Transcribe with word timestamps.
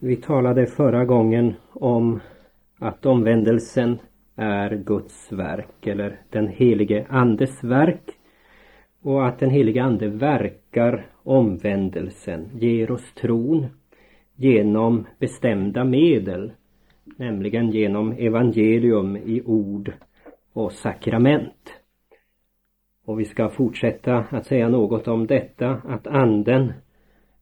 Vi 0.00 0.16
talade 0.16 0.66
förra 0.66 1.04
gången 1.04 1.54
om 1.72 2.20
att 2.78 3.06
omvändelsen 3.06 3.98
är 4.36 4.76
Guds 4.76 5.32
verk 5.32 5.86
eller 5.86 6.20
den 6.30 6.48
helige 6.48 7.06
Andes 7.08 7.64
verk 7.64 8.10
och 9.02 9.26
att 9.26 9.38
den 9.38 9.50
helige 9.50 9.82
Ande 9.82 10.08
verkar 10.08 11.06
omvändelsen, 11.22 12.50
ger 12.54 12.90
oss 12.90 13.14
tron 13.14 13.66
genom 14.36 15.06
bestämda 15.18 15.84
medel, 15.84 16.52
nämligen 17.16 17.70
genom 17.70 18.12
evangelium 18.12 19.16
i 19.16 19.42
ord 19.46 19.92
och 20.52 20.72
sakrament. 20.72 21.72
Och 23.04 23.20
vi 23.20 23.24
ska 23.24 23.48
fortsätta 23.48 24.24
att 24.30 24.46
säga 24.46 24.68
något 24.68 25.08
om 25.08 25.26
detta, 25.26 25.70
att 25.70 26.06
anden 26.06 26.72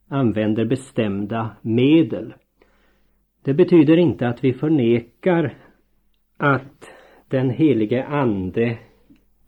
använder 0.09 0.65
bestämda 0.65 1.57
medel. 1.63 2.35
Det 3.47 3.55
betyder 3.55 3.97
inte 3.97 4.29
att 4.29 4.45
vi 4.45 4.53
förnekar 4.53 5.55
att 6.37 6.91
den 7.29 7.51
helige 7.51 8.05
ande 8.05 8.79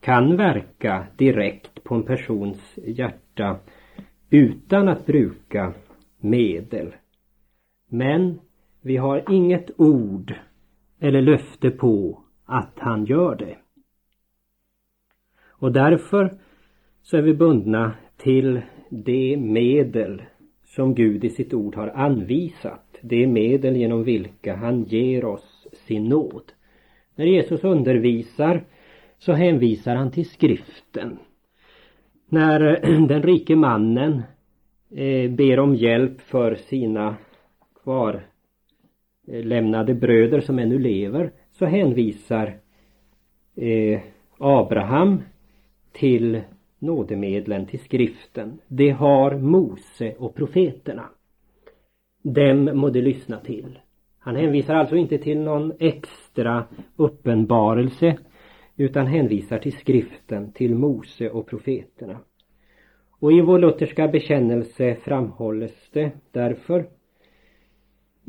kan 0.00 0.36
verka 0.36 1.06
direkt 1.16 1.84
på 1.84 1.95
en 1.95 2.02
persons 2.02 2.78
hjärta 2.86 3.56
utan 4.30 4.88
att 4.88 5.06
bruka 5.06 5.74
medel. 6.20 6.95
Men 7.88 8.41
vi 8.80 8.96
har 8.96 9.32
inget 9.32 9.70
ord 9.77 10.34
eller 10.98 11.22
löfte 11.22 11.70
på 11.70 12.22
att 12.44 12.78
han 12.78 13.05
gör 13.05 13.36
det. 13.36 13.56
Och 15.46 15.72
därför 15.72 16.38
så 17.02 17.16
är 17.16 17.22
vi 17.22 17.34
bundna 17.34 17.92
till 18.16 18.60
de 18.91 19.36
medel 19.36 20.22
som 20.64 20.94
Gud 20.94 21.24
i 21.24 21.30
sitt 21.30 21.55
ord 21.55 21.74
har 21.74 21.88
anvisat. 21.88 22.88
De 23.02 23.26
medel 23.26 23.76
genom 23.76 24.04
vilka 24.04 24.56
han 24.56 24.84
ger 24.84 25.24
oss 25.24 25.66
sin 25.72 26.04
nåd. 26.04 26.52
När 27.14 27.24
Jesus 27.24 27.64
undervisar 27.64 28.64
så 29.18 29.32
hänvisar 29.32 29.94
han 29.94 30.10
till 30.10 30.28
skriften. 30.28 31.18
När 32.28 32.88
eh, 32.88 33.00
den 33.06 33.22
rike 33.22 33.56
mannen 33.56 34.22
eh, 34.90 35.30
ber 35.30 35.58
om 35.58 35.74
hjälp 35.74 36.20
för 36.20 36.55
sina 36.55 37.16
kvarlämnade 37.82 39.92
eh, 39.92 39.98
bröder 39.98 40.40
som 40.40 40.58
ännu 40.58 40.78
lever 40.78 41.33
så 41.52 41.66
hänvisar 41.66 42.58
Abraham 44.38 45.22
till 45.92 46.40
nådemedlen, 46.78 47.66
till 47.66 47.80
skriften. 47.80 48.58
Det 48.68 48.90
har 48.90 49.38
Mose 49.38 50.14
och 50.18 50.34
profeterna. 50.34 51.08
Dem 52.22 52.64
må 52.64 52.91
de 52.91 53.00
lyssna 53.00 53.41
till. 53.41 53.78
Han 54.19 54.36
hänvisar 54.36 54.74
alltså 54.74 54.97
inte 54.97 55.19
till 55.19 55.41
någon 55.41 55.72
extra 55.78 56.64
uppenbarelse 56.97 58.19
utan 58.77 59.06
hänvisar 59.06 59.58
till 59.58 59.72
skriften, 59.72 60.52
till 60.52 60.74
Mose 60.74 61.30
och 61.30 61.46
profeterna. 61.46 62.19
Och 63.20 63.33
i 63.33 63.41
vår 63.41 63.58
lutherska 63.58 64.08
bekännelse 64.08 64.94
framhålles 64.94 65.91
det 65.92 66.11
därför 66.33 66.86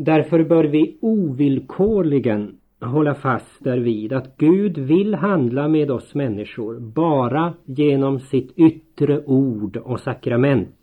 Därför 0.01 0.43
bör 0.43 0.63
vi 0.63 0.97
ovillkorligen 1.01 2.57
hålla 2.81 3.15
fast 3.15 3.63
därvid 3.63 4.13
att 4.13 4.37
Gud 4.37 4.77
vill 4.77 5.15
handla 5.15 5.67
med 5.67 5.91
oss 5.91 6.15
människor 6.15 6.79
bara 6.79 7.53
genom 7.65 8.19
sitt 8.19 8.57
yttre 8.57 9.23
ord 9.25 9.77
och 9.77 9.99
sakrament. 9.99 10.78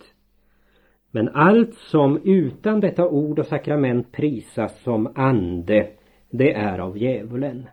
Men 1.16 1.28
allt 1.28 1.74
som 1.74 2.20
utan 2.24 2.80
detta 2.80 3.08
ord 3.08 3.38
och 3.38 3.46
sakrament 3.46 4.12
prisas 4.12 4.82
som 4.82 5.12
ande, 5.14 5.88
det 6.30 6.52
är 6.52 6.78
av 6.78 6.98
djävulen. 6.98 7.66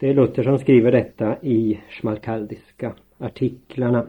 Det 0.00 0.08
är 0.08 0.14
Luther 0.14 0.42
som 0.42 0.58
skriver 0.58 0.92
detta 0.92 1.36
i 1.42 1.80
schmalkaldiska 1.88 2.94
artiklarna. 3.18 4.06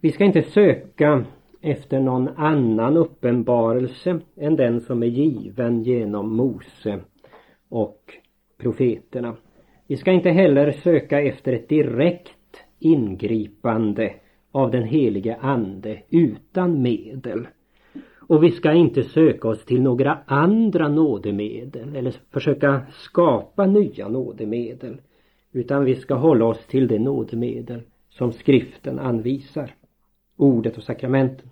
Vi 0.00 0.12
ska 0.12 0.24
inte 0.24 0.42
söka 0.42 1.24
efter 1.60 2.00
någon 2.00 2.28
annan 2.28 2.96
uppenbarelse 2.96 4.20
än 4.36 4.56
den 4.56 4.80
som 4.80 5.02
är 5.02 5.06
given 5.06 5.82
genom 5.82 6.36
Mose 6.36 7.00
och 7.68 8.14
profeterna. 8.58 9.36
Vi 9.86 9.96
ska 9.96 10.12
inte 10.12 10.30
heller 10.30 10.72
söka 10.72 11.20
efter 11.20 11.52
ett 11.52 11.68
direkt 11.68 12.64
ingripande 12.78 14.14
av 14.52 14.70
den 14.70 14.82
helige 14.82 15.36
Ande 15.40 16.02
utan 16.10 16.82
medel. 16.82 17.46
Och 18.30 18.44
vi 18.44 18.50
ska 18.50 18.72
inte 18.72 19.02
söka 19.02 19.48
oss 19.48 19.64
till 19.64 19.82
några 19.82 20.18
andra 20.26 20.88
nådemedel 20.88 21.96
eller 21.96 22.14
försöka 22.30 22.80
skapa 22.90 23.66
nya 23.66 24.08
nådemedel. 24.08 25.00
Utan 25.52 25.84
vi 25.84 25.94
ska 25.94 26.14
hålla 26.14 26.44
oss 26.44 26.66
till 26.66 26.88
det 26.88 26.98
nådemedel 26.98 27.80
som 28.08 28.32
skriften 28.32 28.98
anvisar. 28.98 29.74
Ordet 30.36 30.76
och 30.76 30.82
sakramenten. 30.82 31.50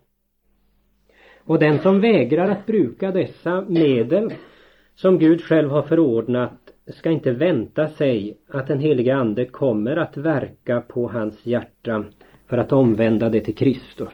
Och 1.44 1.58
den 1.58 1.78
som 1.78 2.00
vägrar 2.00 2.48
att 2.50 2.66
bruka 2.66 3.10
dessa 3.10 3.64
medel 3.68 4.32
som 4.94 5.18
Gud 5.18 5.42
själv 5.42 5.70
har 5.70 5.82
förordnat 5.82 6.72
ska 6.86 7.10
inte 7.10 7.32
vänta 7.32 7.88
sig 7.88 8.38
att 8.48 8.66
den 8.66 8.80
helige 8.80 9.16
Ande 9.16 9.44
kommer 9.44 9.96
att 9.96 10.16
verka 10.16 10.80
på 10.80 11.08
hans 11.08 11.46
hjärta 11.46 12.04
för 12.48 12.58
att 12.58 12.72
omvända 12.72 13.28
det 13.28 13.40
till 13.40 13.54
Kristus. 13.54 14.12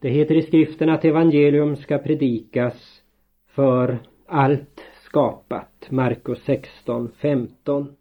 Det 0.00 0.08
heter 0.08 0.34
i 0.34 0.42
skriften 0.42 0.88
att 0.88 1.04
evangelium 1.04 1.76
ska 1.76 1.98
predikas 1.98 3.02
för 3.46 3.98
allt 4.26 4.80
skapat, 5.04 5.86
Markus 5.90 6.42
16, 6.44 7.10
15. 7.18 7.96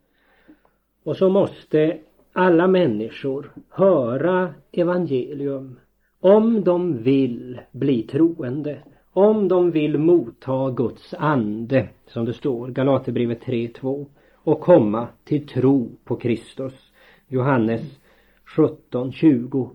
Och 1.03 1.18
så 1.18 1.29
måste 1.29 1.97
alla 2.34 2.68
människor 2.68 3.52
höra 3.69 4.53
evangelium 4.72 5.79
om 6.19 6.63
de 6.63 7.03
vill 7.03 7.59
bli 7.72 8.03
troende 8.03 8.84
om 9.13 9.47
de 9.47 9.72
vill 9.72 9.97
motta 9.97 10.72
Guds 10.72 11.13
ande, 11.13 11.90
som 12.08 12.25
det 12.25 12.34
står, 12.34 12.68
Galaterbrevet 12.68 13.44
3.2, 13.44 14.06
och 14.34 14.62
komma 14.62 15.08
till 15.24 15.47
tro 15.47 15.91
på 16.03 16.16
Kristus. 16.16 16.89
Johannes 17.31 18.00
17.20. 18.45 19.69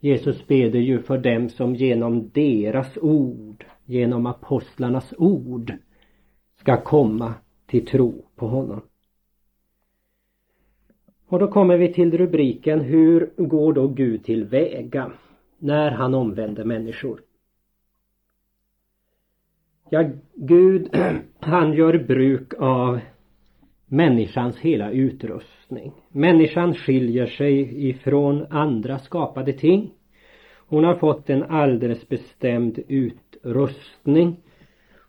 Jesus 0.00 0.46
beder 0.46 0.80
ju 0.80 1.02
för 1.02 1.18
dem 1.18 1.48
som 1.48 1.74
genom 1.74 2.30
deras 2.30 2.98
ord, 3.00 3.64
genom 3.84 4.26
apostlarnas 4.26 5.14
ord, 5.18 5.72
ska 6.60 6.80
komma 6.80 7.34
till 7.66 7.86
tro 7.86 8.24
på 8.36 8.46
honom. 8.46 8.80
Och 11.26 11.38
då 11.38 11.48
kommer 11.48 11.76
vi 11.76 11.92
till 11.92 12.18
rubriken 12.18 12.80
Hur 12.80 13.32
går 13.36 13.72
då 13.72 13.88
Gud 13.88 14.24
till 14.24 14.44
väga 14.44 15.12
när 15.58 15.90
han 15.90 16.14
omvänder 16.14 16.64
människor? 16.64 17.20
Ja, 19.90 20.10
Gud 20.34 20.88
han 21.40 21.72
gör 21.72 21.98
bruk 21.98 22.54
av 22.58 23.00
människans 23.92 24.58
hela 24.58 24.90
utrustning. 24.90 25.92
Människan 26.08 26.74
skiljer 26.74 27.26
sig 27.26 27.88
ifrån 27.88 28.46
andra 28.50 28.98
skapade 28.98 29.52
ting. 29.52 29.90
Hon 30.56 30.84
har 30.84 30.94
fått 30.94 31.30
en 31.30 31.42
alldeles 31.42 32.08
bestämd 32.08 32.78
utrustning. 32.88 34.36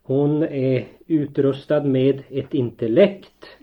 Hon 0.04 0.44
är 0.44 0.88
utrustad 1.08 1.84
med 1.84 2.24
ett 2.30 2.54
intellekt. 2.54 3.58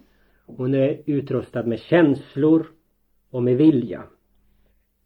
Hon 0.47 0.75
är 0.75 1.01
utrustad 1.07 1.63
med 1.63 1.81
känslor 1.81 2.67
och 3.31 3.43
med 3.43 3.57
vilja. 3.57 4.03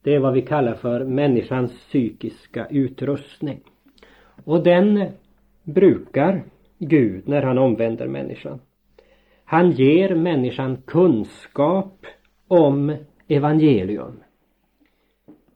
Det 0.03 0.15
är 0.15 0.19
vad 0.19 0.35
vi 0.35 0.43
kallar 0.43 0.75
för 0.75 1.05
människans 1.05 1.73
psykiska 1.73 2.67
utrustning. 2.67 3.61
Och 4.45 4.65
den 4.65 5.07
brukar 5.63 6.45
Gud 6.79 7.29
när 7.29 7.43
han 7.43 7.59
omvänder 7.59 8.09
människan. 8.09 8.61
Han 9.53 9.71
ger 9.71 10.15
människan 10.15 10.83
kunskap 10.87 12.07
om 12.49 12.97
evangelium. 13.29 14.23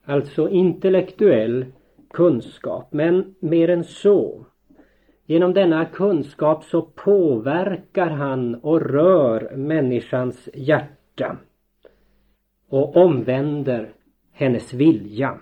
Alltså 0.04 0.48
intellektuell 0.48 1.66
kunskap, 2.10 2.93
men 2.93 3.34
mer 3.40 3.70
än 3.70 3.84
så. 3.84 4.44
Genom 5.26 5.54
denna 5.54 5.84
kunskap 5.84 6.64
så 6.64 6.82
påverkar 6.82 8.10
han 8.10 8.54
och 8.54 8.81
rör 8.81 9.56
människans 9.56 10.48
hjärta 10.54 11.37
och 12.69 12.96
omvänder 12.96 13.93
hennes 14.32 14.75
vilja. 14.75 15.38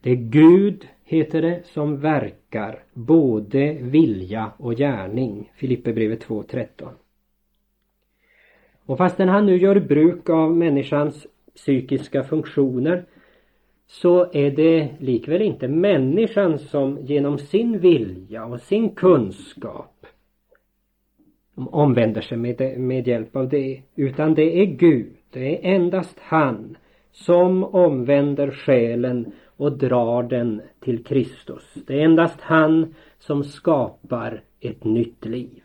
Det 0.00 0.10
är 0.10 0.16
Gud 0.16 0.88
heter 1.04 1.42
det 1.42 1.66
som 1.66 2.00
verkar 2.00 2.82
både 2.92 3.72
vilja 3.72 4.52
och 4.56 4.76
gärning. 4.76 5.52
Filipperbrevet 5.56 6.26
2.13. 6.26 6.88
Och 8.86 8.98
fastän 8.98 9.28
han 9.28 9.46
nu 9.46 9.56
gör 9.56 9.80
bruk 9.80 10.30
av 10.30 10.56
människans 10.56 11.26
psykiska 11.54 12.24
funktioner 12.24 13.04
så 13.86 14.32
är 14.32 14.50
det 14.50 14.88
likväl 14.98 15.42
inte 15.42 15.68
människan 15.68 16.58
som 16.58 16.98
genom 17.02 17.38
sin 17.38 17.78
vilja 17.78 18.44
och 18.44 18.60
sin 18.60 18.90
kunskap 18.90 20.06
omvänder 21.56 22.20
sig 22.20 22.38
med, 22.38 22.78
med 22.78 23.08
hjälp 23.08 23.36
av 23.36 23.48
det. 23.48 23.82
Utan 23.96 24.34
det 24.34 24.60
är 24.62 24.66
Gud, 24.66 25.12
det 25.30 25.66
är 25.66 25.74
endast 25.74 26.16
han 26.20 26.76
som 27.12 27.64
omvänder 27.64 28.50
själen 28.50 29.32
och 29.56 29.78
drar 29.78 30.22
den 30.22 30.62
till 30.80 31.04
Kristus. 31.04 31.74
Det 31.86 32.00
är 32.00 32.04
endast 32.04 32.40
han 32.40 32.94
som 33.18 33.44
skapar 33.44 34.42
ett 34.60 34.84
nytt 34.84 35.24
liv. 35.24 35.62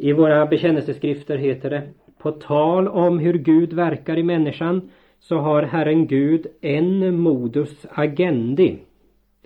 I 0.00 0.12
våra 0.12 0.46
bekännelseskrifter 0.46 1.38
heter 1.38 1.70
det 1.70 1.82
På 2.18 2.30
tal 2.30 2.88
om 2.88 3.18
hur 3.18 3.34
Gud 3.34 3.72
verkar 3.72 4.18
i 4.18 4.22
människan 4.22 4.90
så 5.20 5.38
har 5.38 5.62
Herren 5.62 6.06
Gud 6.06 6.46
en 6.60 7.20
modus 7.20 7.86
agendi. 7.90 8.78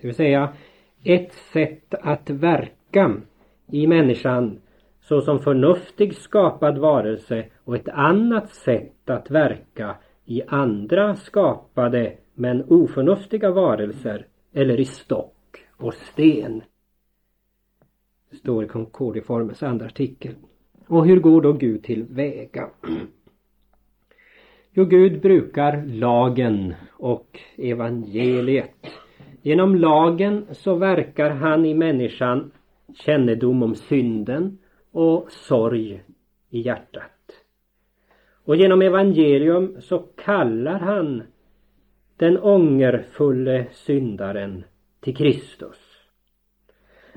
Det 0.01 0.07
vill 0.07 0.15
säga 0.15 0.53
ett 1.03 1.33
sätt 1.33 1.93
att 2.01 2.29
verka 2.29 3.15
i 3.71 3.87
människan 3.87 4.61
såsom 5.01 5.39
förnuftig 5.39 6.15
skapad 6.15 6.77
varelse 6.77 7.45
och 7.63 7.75
ett 7.75 7.89
annat 7.89 8.49
sätt 8.49 9.09
att 9.09 9.31
verka 9.31 9.95
i 10.25 10.41
andra 10.47 11.15
skapade 11.15 12.13
men 12.33 12.63
oförnuftiga 12.67 13.51
varelser 13.51 14.25
eller 14.53 14.79
i 14.79 14.85
stock 14.85 15.65
och 15.77 15.93
sten. 15.93 16.61
Det 18.33 18.39
står 18.39 18.63
i 18.63 18.67
Concordiformens 18.67 19.63
andra 19.63 19.85
artikel. 19.85 20.35
Och 20.87 21.05
hur 21.05 21.19
går 21.19 21.41
då 21.41 21.53
Gud 21.53 21.83
till 21.83 22.03
väga? 22.03 22.69
Jo, 24.71 24.85
Gud 24.85 25.21
brukar 25.21 25.85
lagen 25.85 26.73
och 26.91 27.39
evangeliet. 27.57 28.87
Genom 29.41 29.75
lagen 29.75 30.45
så 30.51 30.75
verkar 30.75 31.29
han 31.29 31.65
i 31.65 31.73
människan 31.73 32.51
kännedom 32.93 33.63
om 33.63 33.75
synden 33.75 34.57
och 34.91 35.31
sorg 35.31 36.03
i 36.49 36.61
hjärtat. 36.61 37.31
Och 38.45 38.55
genom 38.55 38.81
evangelium 38.81 39.81
så 39.81 39.99
kallar 39.99 40.79
han 40.79 41.23
den 42.17 42.39
ångerfulle 42.39 43.65
syndaren 43.71 44.63
till 44.99 45.15
Kristus. 45.15 45.82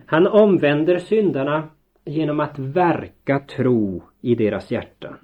Han 0.07 0.27
omvänder 0.27 0.99
syndarna 0.99 1.69
genom 2.05 2.41
att 2.41 2.59
verka 2.59 3.39
tro 3.39 4.03
i 4.21 4.35
deras 4.35 4.71
hjärtan. 4.71 5.17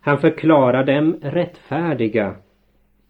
Han 0.00 0.18
förklarar 0.18 0.84
dem 0.84 1.16
rättfärdiga 1.22 2.36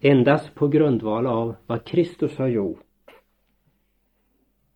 endast 0.01 0.55
på 0.55 0.69
grundval 0.69 1.27
av 1.27 1.55
vad 1.67 1.85
Kristus 1.85 2.39
har 2.39 2.49
gjort. 2.49 2.81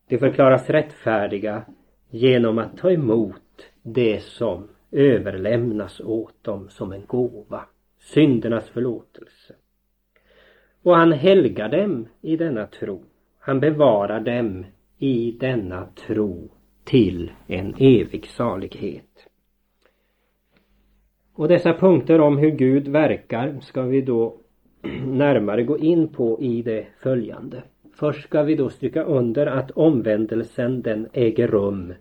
De 0.08 0.18
förklaras 0.18 0.70
rättfärdiga 0.70 1.64
genom 2.10 2.58
att 2.58 2.76
ta 2.76 2.90
emot 2.90 3.70
det 3.82 4.22
som 4.22 4.68
överlämnas 4.90 6.00
åt 6.00 6.44
dem 6.44 6.68
som 6.68 6.92
en 6.92 7.06
gåva, 7.06 7.64
syndernas 7.98 8.68
förlåtelse. 8.68 9.54
Och 10.82 10.96
han 10.96 11.12
helgar 11.12 11.68
dem 11.68 12.08
i 12.20 12.36
denna 12.36 12.66
tro. 12.66 13.04
Han 13.38 13.60
bevarar 13.60 14.20
dem 14.20 14.64
i 15.02 15.36
denna 15.40 15.86
tro 16.06 16.48
till 16.84 17.30
en 17.46 17.74
evig 17.78 18.26
salighet. 18.26 19.26
Och 21.34 21.48
dessa 21.48 21.72
punkter 21.72 22.20
om 22.20 22.38
hur 22.38 22.50
Gud 22.50 22.88
verkar 22.88 23.60
ska 23.60 23.82
vi 23.82 24.00
då 24.00 24.36
närmare 25.06 25.62
gå 25.62 25.78
in 25.78 26.08
på 26.08 26.40
i 26.40 26.62
det 26.62 26.86
följande. 27.02 27.62
Först 27.94 28.24
ska 28.24 28.42
vi 28.42 28.54
då 28.54 28.70
stryka 28.70 29.02
under 29.02 29.46
att 29.46 29.70
omvändelsen 29.70 30.82
den 30.82 31.08
äger 31.12 31.48
rum 31.48 31.94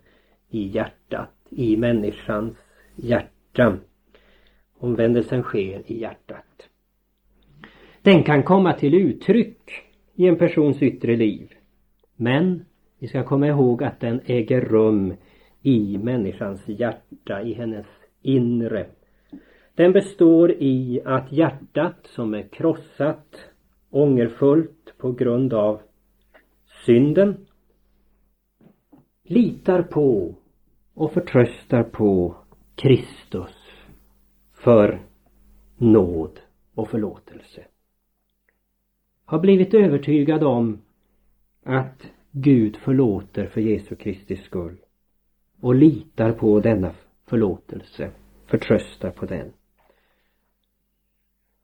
i 0.50 0.66
hjärtat, 0.66 1.34
i 1.50 1.76
människans 1.76 2.56
hjärta. 2.96 3.76
Omvändelsen 4.78 5.42
sker 5.42 5.82
i 5.86 6.00
hjärtat. 6.00 6.68
Den 8.02 8.22
kan 8.22 8.42
komma 8.42 8.72
till 8.72 8.94
uttryck 8.94 9.70
i 10.14 10.26
en 10.26 10.36
persons 10.36 10.82
yttre 10.82 11.16
liv. 11.16 11.54
Men 12.16 12.64
vi 13.00 13.08
ska 13.08 13.24
komma 13.24 13.46
ihåg 13.46 13.82
att 13.82 14.00
den 14.00 14.20
äger 14.24 14.60
rum 14.60 15.14
i 15.62 15.98
människans 15.98 16.68
hjärta, 16.68 17.42
i 17.42 17.52
hennes 17.52 17.86
inre. 18.22 18.86
Den 19.74 19.92
består 19.92 20.50
i 20.52 21.00
att 21.04 21.32
hjärtat 21.32 21.96
som 22.02 22.34
är 22.34 22.42
krossat, 22.42 23.36
ångerfullt 23.90 24.94
på 24.98 25.12
grund 25.12 25.54
av 25.54 25.80
synden 26.86 27.46
litar 29.22 29.82
på 29.82 30.34
och 30.94 31.12
förtröstar 31.12 31.82
på 31.82 32.34
Kristus 32.74 33.56
för 34.52 35.00
nåd 35.76 36.40
och 36.74 36.88
förlåtelse. 36.88 37.64
Har 39.24 39.38
blivit 39.38 39.74
övertygad 39.74 40.42
om 40.42 40.78
att 41.64 42.10
Gud 42.32 42.76
förlåter 42.76 43.46
för 43.46 43.60
Jesu 43.60 43.96
Kristi 43.96 44.36
skull 44.36 44.76
och 45.60 45.74
litar 45.74 46.32
på 46.32 46.60
denna 46.60 46.92
förlåtelse, 47.26 48.10
förtröstar 48.46 49.10
på 49.10 49.26
den. 49.26 49.52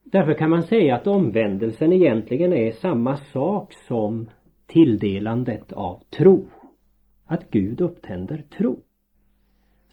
Därför 0.04 0.34
kan 0.34 0.50
man 0.50 0.62
säga 0.62 0.96
att 0.96 1.06
omvändelsen 1.06 1.92
egentligen 1.92 2.52
är 2.52 2.72
samma 2.72 3.16
sak 3.16 3.72
som 3.72 4.30
tilldelandet 4.66 5.72
av 5.72 6.02
tro. 6.10 6.46
Att 7.24 7.50
Gud 7.50 7.80
upptänder 7.80 8.44
tro. 8.58 8.80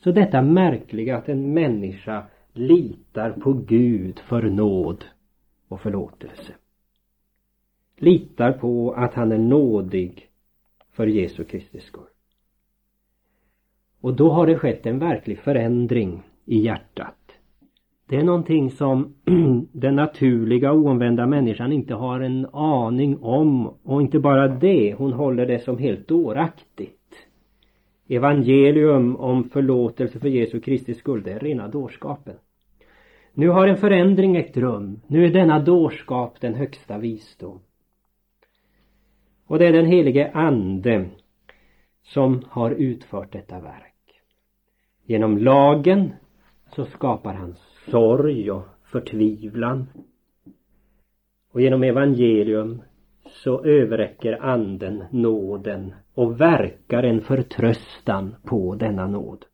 Så 0.04 0.12
detta 0.12 0.42
märkliga 0.42 1.18
att 1.18 1.30
en 1.30 1.54
människa 1.54 2.24
litar 2.54 3.32
på 3.32 3.54
Gud 3.54 4.20
för 4.20 4.42
nåd 4.42 5.06
och 5.68 5.82
förlåtelse. 5.82 6.54
Litar 7.98 8.52
på 8.52 8.94
att 8.94 9.14
han 9.14 9.32
är 9.32 9.38
nådig 9.38 10.30
för 10.94 11.08
Jesu 11.08 11.44
Kristi 11.44 11.80
skull. 11.80 12.04
Och 14.02 14.14
då 14.14 14.30
har 14.30 14.48
det 14.48 14.58
skett 14.58 14.86
en 14.86 15.00
verklig 15.00 15.40
förändring 15.40 16.24
i 16.46 16.60
hjärtat. 16.60 17.16
Det 18.10 18.16
är 18.16 18.24
någonting 18.24 18.72
som 18.72 19.14
den 19.72 19.96
naturliga 19.96 20.74
oomvända 20.74 21.26
människan 21.26 21.72
inte 21.72 21.94
har 21.94 22.20
en 22.20 22.46
aning 22.54 23.18
om 23.18 23.68
och 23.84 24.02
inte 24.02 24.20
bara 24.20 24.48
det, 24.48 24.94
hon 24.94 25.14
håller 25.14 25.46
det 25.46 25.60
som 25.60 25.78
helt 25.78 26.08
dåraktigt. 26.08 27.00
Evangelium 28.08 29.16
om 29.16 29.44
förlåtelse 29.44 30.20
för 30.20 30.28
Jesu 30.28 30.60
Kristi 30.60 30.94
skull, 30.94 31.24
det 31.24 31.32
är 31.32 31.40
rena 31.40 31.68
dårskapen. 31.68 32.36
Nu 33.34 33.50
har 33.50 33.68
en 33.68 33.78
förändring 33.78 34.36
ägt 34.36 34.58
rum. 34.58 35.02
Nu 35.08 35.26
är 35.26 35.34
denna 35.34 35.60
dårskap 35.60 36.42
den 36.42 36.54
högsta 36.54 36.98
visdom. 36.98 37.60
Och 39.48 39.60
det 39.60 39.68
är 39.68 39.74
den 39.74 39.86
helige 39.86 40.32
Ande 40.32 41.06
som 42.04 42.42
har 42.50 42.72
utfört 42.72 43.32
detta 43.32 43.60
verk. 43.60 44.22
Genom 45.06 45.38
lagen 45.38 46.14
så 46.76 46.86
skapar 46.86 47.34
han 47.34 47.56
sorg 47.92 48.52
och 48.52 48.64
förtvivlan. 48.84 49.88
Och 51.52 51.62
genom 51.62 51.84
evangelium 51.84 52.82
så 53.26 53.64
överräcker 53.64 54.42
anden 54.42 55.04
nåden 55.12 55.94
och 56.14 56.42
verkar 56.42 57.04
en 57.04 57.22
förtröstan 57.22 58.36
på 58.44 58.76
denna 58.76 59.08
nåd. 59.08 59.46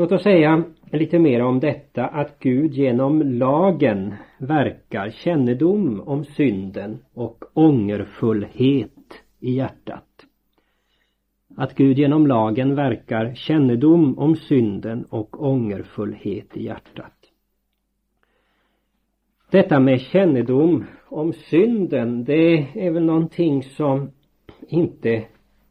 Låt 0.00 0.12
oss 0.12 0.22
säga 0.22 0.64
lite 0.92 1.18
mer 1.18 1.42
om 1.42 1.60
detta 1.60 2.06
att 2.06 2.38
Gud 2.38 2.74
genom 2.74 3.22
lagen 3.22 4.14
verkar 4.38 5.10
kännedom 5.10 6.00
om 6.00 6.24
synden 6.24 6.98
och 7.14 7.44
ångerfullhet 7.54 9.22
i 9.40 9.52
hjärtat. 9.52 10.26
Att 11.56 11.74
Gud 11.74 11.98
genom 11.98 12.26
lagen 12.26 12.74
verkar 12.74 13.34
kännedom 13.34 14.18
om 14.18 14.36
synden 14.36 15.04
och 15.04 15.42
ångerfullhet 15.42 16.56
i 16.56 16.64
hjärtat. 16.64 17.16
Detta 19.50 19.80
med 19.80 20.00
kännedom 20.00 20.84
om 21.08 21.32
synden, 21.32 22.24
det 22.24 22.66
är 22.86 22.90
väl 22.90 23.04
någonting 23.04 23.62
som 23.62 24.10
inte 24.68 25.24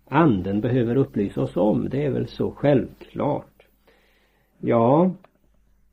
anden 0.06 0.62
behöver 0.62 0.96
upplysa 0.96 1.42
oss 1.42 1.58
om. 1.58 1.90
Det 1.90 2.06
är 2.06 2.10
väl 2.10 2.28
så 2.28 2.52
självklart. 2.52 3.49
Ja, 4.62 5.12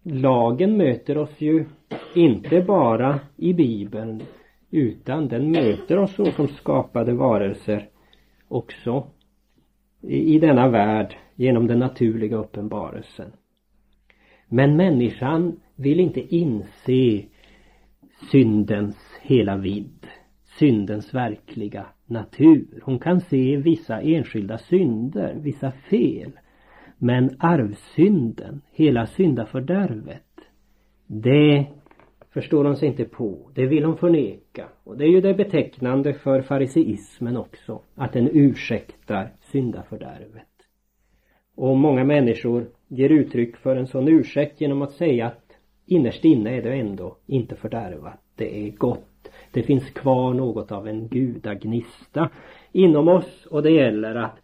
lagen 0.03 0.77
möter 0.77 1.19
oss 1.19 1.41
ju 1.41 1.65
inte 2.15 2.61
bara 2.61 3.21
i 3.37 3.53
bibeln 3.55 4.23
utan 4.71 5.29
den 5.29 5.51
möter 5.51 5.99
oss 5.99 6.15
så 6.15 6.25
som 6.25 6.49
skapade 6.49 7.13
varelser 7.13 7.89
också 8.49 9.07
i 10.03 10.39
denna 10.39 10.69
värld 10.69 11.17
genom 11.35 11.67
den 11.67 11.79
naturliga 11.79 12.37
uppenbarelsen. 12.37 13.33
Men 14.49 14.77
människan 14.77 15.61
vill 15.77 16.01
inte 16.01 16.37
inse 16.37 17.25
syndens 18.31 18.97
hela 19.23 19.57
vidd, 19.57 20.07
syndens 20.59 21.15
verkliga 21.15 21.87
natur. 22.07 22.81
Hon 22.83 22.99
kan 22.99 23.21
se 23.21 23.57
vissa 23.57 24.01
enskilda 24.01 24.59
synder, 24.59 25.35
vissa 25.35 25.71
fel. 25.71 26.33
Men 26.99 27.37
arvsynden, 27.39 28.61
hela 28.73 29.07
syndafördärvet, 29.07 30.23
det 31.07 31.67
förstår 32.31 32.65
hon 32.65 32.77
sig 32.77 32.89
inte 32.89 33.05
på. 33.05 33.51
Det 33.55 33.67
vill 33.67 33.85
hon 33.85 33.97
förneka. 33.97 34.69
Och 34.85 34.97
det 34.97 35.05
är 35.05 35.09
ju 35.09 35.21
det 35.21 35.35
betecknande 35.35 36.15
för 36.15 36.43
fariseismen 36.43 37.37
också. 37.37 37.81
Att 37.95 38.13
den 38.13 38.31
ursäktar 38.33 39.33
syndafördärvet. 39.41 40.47
Och 41.55 41.77
många 41.77 42.05
människor 42.05 42.67
ger 42.89 43.11
uttryck 43.11 43.57
för 43.57 43.77
en 43.77 43.87
sån 43.87 44.09
ursäkt 44.09 44.61
genom 44.61 44.83
att 44.83 44.93
säga 44.93 45.27
att 45.27 45.53
innerst 45.87 46.25
inne 46.25 46.57
är 46.57 46.63
det 46.63 46.75
ändå 46.75 47.17
inte 47.27 47.57
fördärvat. 47.57 48.21
Det 48.35 48.67
är 48.67 48.71
gott. 48.71 49.29
Det 49.53 49.63
finns 49.63 49.91
kvar 49.91 50.35
något 50.35 50.73
av 50.73 50.89
en 50.89 51.09
gudagnista 51.09 52.31
inom 52.73 53.09
oss 53.09 53.47
och 53.51 53.63
det 53.63 53.71
gäller 53.71 54.15
att 54.15 54.41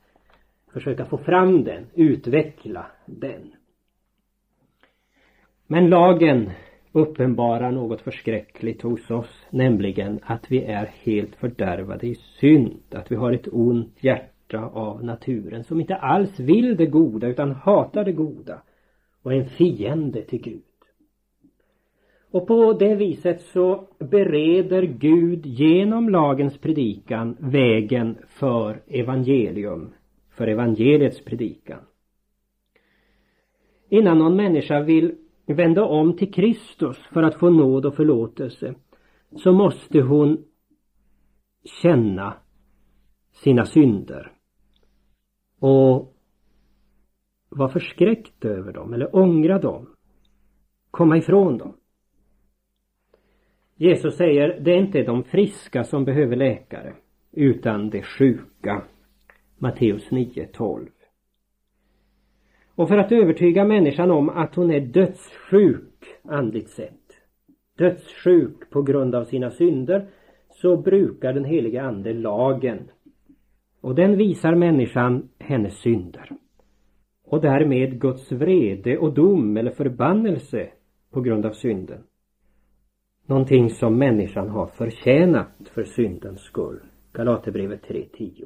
försöka 0.73 1.05
få 1.05 1.19
fram 1.19 1.65
den, 1.65 1.87
utveckla 1.95 2.87
den. 3.07 3.53
Men 5.67 5.91
lagen 5.91 6.51
uppenbarar 6.93 7.71
något 7.71 8.01
förskräckligt 8.01 8.83
hos 8.83 9.11
oss, 9.11 9.47
nämligen 9.51 10.21
att 10.23 10.51
vi 10.51 10.65
är 10.65 10.91
helt 11.03 11.37
fördärvade 11.37 12.07
i 12.07 12.15
synd, 12.15 12.81
att 12.91 13.13
vi 13.13 13.17
har 13.17 13.33
ett 13.33 13.49
ont 13.53 13.97
hjärta 14.01 14.59
av 14.59 15.05
naturen 15.05 15.65
som 15.65 15.81
inte 15.81 15.97
alls 15.97 16.41
vill 16.41 16.77
det 16.77 16.87
goda 16.87 17.27
utan 17.27 17.53
hatar 17.53 18.05
det 18.05 18.13
goda 18.13 18.63
och 19.23 19.33
är 19.33 19.37
en 19.37 19.49
fiende 19.49 20.23
till 20.23 20.43
Gud. 20.43 20.63
Och 22.31 22.47
på 22.47 22.73
det 22.73 22.95
viset 22.95 23.41
så 23.41 23.89
bereder 23.99 24.83
Gud 24.83 25.47
genom 25.47 26.09
lagens 26.09 26.59
predikan 26.59 27.37
vägen 27.41 28.19
för 28.27 28.83
evangelium, 28.87 29.93
för 30.37 30.47
evangeliets 30.47 31.25
predikan. 31.25 31.81
Innan 33.89 34.19
någon 34.19 34.37
människa 34.37 34.81
vill 34.81 35.15
vända 35.47 35.85
om 35.85 36.17
till 36.17 36.33
Kristus 36.33 36.99
för 36.99 37.23
att 37.23 37.35
få 37.35 37.51
nåd 37.51 37.87
och 37.87 37.95
förlåtelse 37.95 38.75
så 39.37 39.53
måste 39.53 40.01
hon 40.01 40.45
känna 41.83 42.35
sina 43.33 43.65
synder 43.65 44.33
och 45.59 46.17
vara 47.49 47.69
förskräckt 47.69 48.45
över 48.45 48.73
dem 48.73 48.93
eller 48.93 49.17
ångra 49.17 49.59
dem. 49.59 49.89
Komma 50.91 51.17
ifrån 51.17 51.59
dem. 51.59 51.77
Jesus 53.77 54.17
säger, 54.17 54.61
det 54.61 54.71
är 54.71 54.79
inte 54.79 55.03
de 55.03 55.25
friska 55.25 55.85
som 55.85 56.05
behöver 56.05 56.37
läkare 56.37 56.95
utan 57.33 57.91
de 57.91 58.03
sjuka. 58.03 58.83
Matteus 59.63 60.11
9.12. 60.11 60.89
Och 62.75 62.89
för 62.89 62.99
att 62.99 63.13
övertyga 63.13 63.65
människan 63.65 64.11
om 64.11 64.29
att 64.29 64.55
hon 64.55 64.71
är 64.71 64.81
dödssjuk 64.81 66.05
andligt 66.23 66.71
sett, 66.71 67.01
dödssjuk 67.79 68.71
på 68.71 68.83
grund 68.83 69.15
av 69.15 69.25
sina 69.25 69.51
synder, 69.51 70.07
så 70.51 70.77
brukar 70.77 71.33
den 71.33 71.45
helige 71.45 71.83
Ande 71.83 72.13
lagen. 72.13 72.91
Och 73.81 73.95
den 73.95 74.17
visar 74.17 74.55
människan 74.55 75.29
hennes 75.39 75.79
synder. 75.79 76.31
Och 77.25 77.41
därmed 77.41 78.01
Guds 78.01 78.33
vrede 78.33 78.99
och 78.99 79.15
dom 79.15 79.57
eller 79.57 79.71
förbannelse 79.71 80.69
på 81.11 81.21
grund 81.21 81.47
av 81.47 81.53
synden. 81.53 82.03
Någonting 83.27 83.71
som 83.71 83.99
människan 83.99 84.49
har 84.49 84.67
förtjänat 84.67 85.69
för 85.75 85.85
syndens 85.85 86.41
skull. 86.41 86.81
Galaterbrevet 87.13 87.83
3.10. 87.83 88.45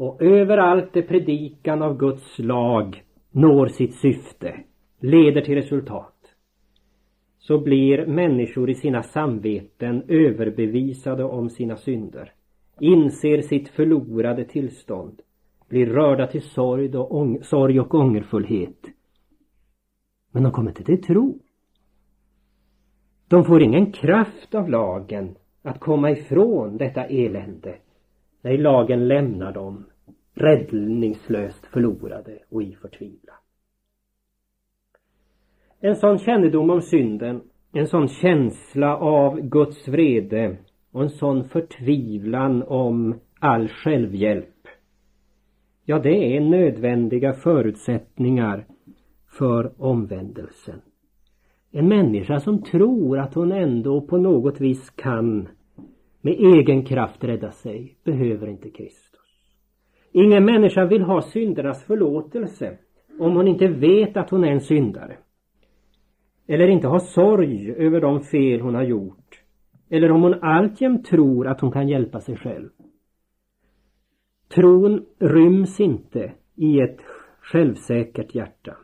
Och 0.00 0.22
överallt 0.22 0.92
där 0.92 1.02
predikan 1.02 1.82
av 1.82 1.96
Guds 1.96 2.38
lag 2.38 3.02
når 3.30 3.66
sitt 3.66 3.94
syfte, 3.94 4.60
leder 5.00 5.40
till 5.40 5.54
resultat, 5.54 6.34
så 7.38 7.58
blir 7.58 8.06
människor 8.06 8.70
i 8.70 8.74
sina 8.74 9.02
samveten 9.02 10.02
överbevisade 10.08 11.24
om 11.24 11.50
sina 11.50 11.76
synder, 11.76 12.32
inser 12.80 13.42
sitt 13.42 13.68
förlorade 13.68 14.44
tillstånd, 14.44 15.20
blir 15.68 15.86
rörda 15.86 16.26
till 16.26 16.42
sorg 16.42 16.96
och, 16.96 17.44
sorg 17.44 17.80
och 17.80 17.94
ångerfullhet. 17.94 18.86
Men 20.32 20.42
de 20.42 20.52
kommer 20.52 20.70
inte 20.70 20.84
till 20.84 21.02
tro. 21.02 21.38
De 23.28 23.44
får 23.44 23.62
ingen 23.62 23.92
kraft 23.92 24.54
av 24.54 24.68
lagen 24.68 25.36
att 25.62 25.80
komma 25.80 26.10
ifrån 26.10 26.76
detta 26.76 27.04
elände. 27.04 27.76
Nej, 28.42 28.58
lagen 28.58 29.08
lämnar 29.08 29.52
dem 29.52 29.84
räddningslöst 30.34 31.66
förlorade 31.66 32.38
och 32.48 32.62
i 32.62 32.74
förtvivlan. 32.74 33.36
En 35.80 35.96
sån 35.96 36.18
kännedom 36.18 36.70
om 36.70 36.82
synden, 36.82 37.40
en 37.72 37.86
sån 37.86 38.08
känsla 38.08 38.96
av 38.96 39.40
Guds 39.40 39.88
vrede 39.88 40.56
och 40.92 41.02
en 41.02 41.10
sån 41.10 41.44
förtvivlan 41.44 42.62
om 42.62 43.20
all 43.38 43.68
självhjälp. 43.68 44.68
Ja, 45.84 45.98
det 45.98 46.36
är 46.36 46.40
nödvändiga 46.40 47.32
förutsättningar 47.32 48.66
för 49.38 49.72
omvändelsen. 49.82 50.80
En 51.70 51.88
människa 51.88 52.40
som 52.40 52.62
tror 52.62 53.18
att 53.18 53.34
hon 53.34 53.52
ändå 53.52 54.00
på 54.00 54.18
något 54.18 54.60
vis 54.60 54.90
kan 54.90 55.48
med 56.20 56.32
egen 56.32 56.84
kraft 56.84 57.24
rädda 57.24 57.50
sig 57.50 57.96
behöver 58.04 58.46
inte 58.46 58.70
Kristus. 58.70 59.20
Ingen 60.12 60.44
människa 60.44 60.84
vill 60.84 61.02
ha 61.02 61.22
syndernas 61.22 61.84
förlåtelse 61.84 62.78
om 63.18 63.36
hon 63.36 63.48
inte 63.48 63.68
vet 63.68 64.16
att 64.16 64.30
hon 64.30 64.44
är 64.44 64.52
en 64.52 64.60
syndare. 64.60 65.16
Eller 66.46 66.68
inte 66.68 66.88
har 66.88 66.98
sorg 66.98 67.72
över 67.72 68.00
de 68.00 68.20
fel 68.20 68.60
hon 68.60 68.74
har 68.74 68.82
gjort. 68.82 69.42
Eller 69.88 70.12
om 70.12 70.22
hon 70.22 70.34
alltjämt 70.42 71.06
tror 71.06 71.46
att 71.46 71.60
hon 71.60 71.72
kan 71.72 71.88
hjälpa 71.88 72.20
sig 72.20 72.36
själv. 72.36 72.68
Tron 74.54 75.06
ryms 75.18 75.80
inte 75.80 76.32
i 76.54 76.80
ett 76.80 77.00
självsäkert 77.40 78.34
hjärta. 78.34 78.76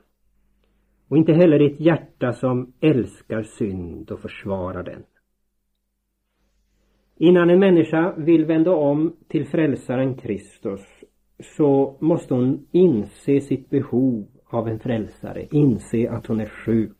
Och 1.08 1.16
inte 1.16 1.32
heller 1.32 1.62
i 1.62 1.72
ett 1.72 1.80
hjärta 1.80 2.32
som 2.32 2.72
älskar 2.80 3.42
synd 3.42 4.10
och 4.10 4.20
försvarar 4.20 4.82
den. 4.82 5.02
Innan 7.18 7.50
en 7.50 7.58
människa 7.58 8.14
vill 8.16 8.44
vända 8.44 8.74
om 8.74 9.16
till 9.28 9.46
frälsaren 9.46 10.14
Kristus 10.14 10.80
så 11.56 11.96
måste 12.00 12.34
hon 12.34 12.66
inse 12.72 13.40
sitt 13.40 13.70
behov 13.70 14.26
av 14.44 14.68
en 14.68 14.78
frälsare, 14.78 15.46
inse 15.50 16.10
att 16.10 16.26
hon 16.26 16.40
är 16.40 16.46
sjuk 16.46 16.92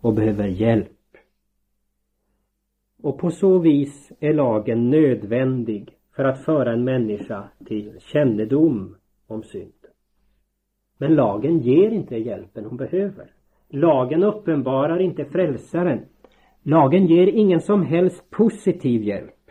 och 0.00 0.14
behöver 0.14 0.46
hjälp. 0.46 0.88
Och 3.02 3.18
på 3.18 3.30
så 3.30 3.58
vis 3.58 4.12
är 4.20 4.32
lagen 4.32 4.90
nödvändig 4.90 5.96
för 6.16 6.24
att 6.24 6.44
föra 6.44 6.72
en 6.72 6.84
människa 6.84 7.48
till 7.66 7.92
kännedom 8.00 8.96
om 9.26 9.42
synd. 9.42 9.72
Men 10.98 11.14
lagen 11.14 11.58
ger 11.58 11.90
inte 11.90 12.16
hjälpen 12.16 12.64
hon 12.64 12.76
behöver. 12.76 13.30
Lagen 13.68 14.22
uppenbarar 14.22 15.00
inte 15.00 15.24
frälsaren. 15.24 16.00
Lagen 16.68 17.06
ger 17.06 17.26
ingen 17.26 17.60
som 17.60 17.82
helst 17.82 18.30
positiv 18.30 19.02
hjälp. 19.02 19.50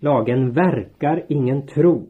Lagen 0.00 0.52
verkar 0.52 1.26
ingen 1.28 1.66
tro. 1.66 2.08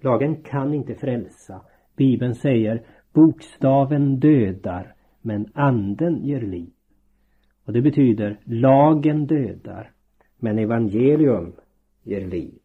Lagen 0.00 0.42
kan 0.42 0.74
inte 0.74 0.94
frälsa. 0.94 1.60
Bibeln 1.96 2.34
säger 2.34 2.86
bokstaven 3.12 4.18
dödar 4.18 4.94
men 5.22 5.46
anden 5.54 6.24
ger 6.24 6.40
liv. 6.40 6.70
Och 7.64 7.72
det 7.72 7.82
betyder 7.82 8.40
lagen 8.44 9.26
dödar 9.26 9.90
men 10.38 10.58
evangelium 10.58 11.52
ger 12.02 12.26
liv. 12.26 12.58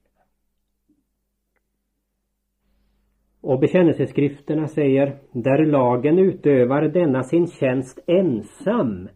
Och 3.41 3.59
bekännelseskrifterna 3.59 4.67
säger, 4.67 5.17
där 5.31 5.65
lagen 5.65 6.19
utövar 6.19 6.81
denna 6.81 7.23
sin 7.23 7.47
tjänst 7.47 7.99
ensam, 8.07 9.09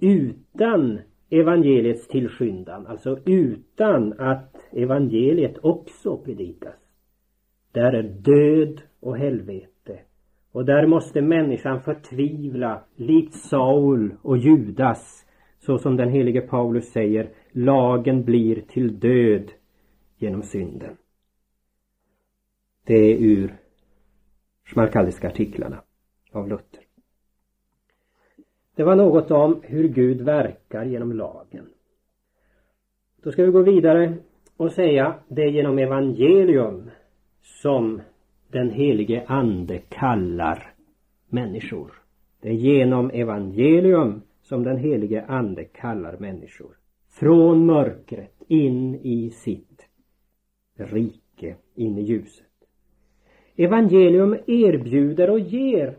utan 0.00 1.00
evangeliets 1.30 2.08
tillskyndan, 2.08 2.86
alltså 2.86 3.18
utan 3.24 4.12
att 4.20 4.56
evangeliet 4.72 5.58
också 5.62 6.16
predikas. 6.18 6.74
Där 7.72 7.92
är 7.92 8.02
död 8.02 8.80
och 9.00 9.16
helvete. 9.16 10.00
Och 10.52 10.64
där 10.64 10.86
måste 10.86 11.22
människan 11.22 11.80
förtvivla, 11.80 12.84
likt 12.94 13.34
Saul 13.34 14.14
och 14.22 14.38
Judas, 14.38 15.26
så 15.58 15.78
som 15.78 15.96
den 15.96 16.08
helige 16.08 16.40
Paulus 16.40 16.92
säger, 16.92 17.30
lagen 17.52 18.24
blir 18.24 18.60
till 18.60 19.00
död 19.00 19.50
genom 20.18 20.42
synden. 20.42 20.96
Det 22.84 22.94
är 22.94 23.16
ur 23.16 23.56
Schmalkaldiska 24.64 25.28
artiklarna 25.28 25.82
av 26.32 26.48
Luther. 26.48 26.85
Det 28.76 28.84
var 28.84 28.96
något 28.96 29.30
om 29.30 29.60
hur 29.62 29.88
Gud 29.88 30.20
verkar 30.20 30.84
genom 30.84 31.12
lagen. 31.12 31.66
Då 33.22 33.32
ska 33.32 33.44
vi 33.44 33.52
gå 33.52 33.62
vidare 33.62 34.14
och 34.56 34.72
säga 34.72 35.14
det 35.28 35.42
är 35.42 35.48
genom 35.50 35.78
evangelium 35.78 36.90
som 37.42 38.00
den 38.50 38.70
helige 38.70 39.24
ande 39.26 39.78
kallar 39.78 40.74
människor. 41.28 41.92
Det 42.40 42.48
är 42.48 42.52
genom 42.52 43.10
evangelium 43.10 44.22
som 44.42 44.62
den 44.62 44.76
helige 44.76 45.24
ande 45.24 45.64
kallar 45.64 46.16
människor. 46.18 46.76
Från 47.08 47.66
mörkret 47.66 48.42
in 48.48 48.94
i 48.94 49.30
sitt 49.30 49.88
rike, 50.76 51.56
in 51.74 51.98
i 51.98 52.02
ljuset. 52.02 52.46
Evangelium 53.56 54.36
erbjuder 54.46 55.30
och 55.30 55.40
ger 55.40 55.96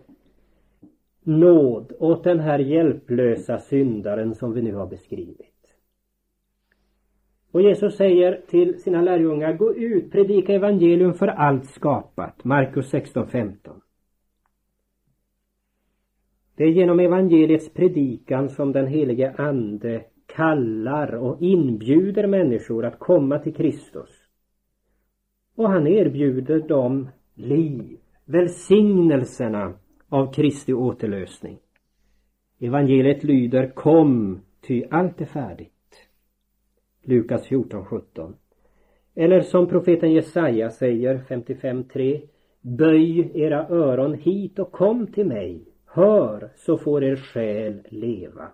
nåd 1.28 1.94
åt 2.00 2.24
den 2.24 2.40
här 2.40 2.60
hjälplösa 2.60 3.58
syndaren 3.58 4.36
som 4.36 4.54
vi 4.54 4.62
nu 4.62 4.76
har 4.76 4.88
beskrivit. 4.88 5.58
Och 7.52 7.62
Jesus 7.62 7.98
säger 7.98 8.42
till 8.48 8.82
sina 8.82 9.02
lärjungar, 9.02 9.54
gå 9.54 9.76
ut, 9.76 10.12
predika 10.12 10.54
evangelium 10.54 11.14
för 11.14 11.28
allt 11.28 11.66
skapat. 11.66 12.44
Markus 12.44 12.94
16.15. 12.94 13.82
Det 16.56 16.64
är 16.64 16.72
genom 16.72 17.00
evangeliets 17.00 17.74
predikan 17.74 18.50
som 18.50 18.72
den 18.72 18.88
helige 18.88 19.36
Ande 19.38 20.06
kallar 20.26 21.16
och 21.16 21.42
inbjuder 21.42 22.28
människor 22.28 22.86
att 22.86 23.00
komma 23.00 23.40
till 23.40 23.54
Kristus. 23.54 24.10
Och 25.56 25.70
han 25.70 25.88
erbjuder 25.88 26.60
dem 26.60 27.10
liv, 27.36 27.98
välsignelserna 28.26 29.74
av 30.10 30.34
Kristi 30.34 30.74
återlösning. 30.74 31.58
Evangeliet 32.60 33.24
lyder 33.24 33.68
Kom, 33.70 34.40
ty 34.68 34.84
allt 34.92 35.22
är 35.22 35.26
färdigt. 35.26 35.72
Lukas 37.04 37.48
14.17. 37.48 38.34
Eller 39.16 39.42
som 39.42 39.68
profeten 39.68 40.12
Jesaja 40.12 40.70
säger 40.70 41.18
55.3 41.18 42.22
Böj 42.62 43.32
era 43.34 43.68
öron 43.68 44.14
hit 44.14 44.60
och 44.60 44.72
kom 44.72 45.08
till 45.08 45.26
mig. 45.26 45.66
Hör, 45.86 46.50
så 46.56 46.78
får 46.78 47.04
er 47.04 47.16
själ 47.16 47.82
leva. 47.90 48.48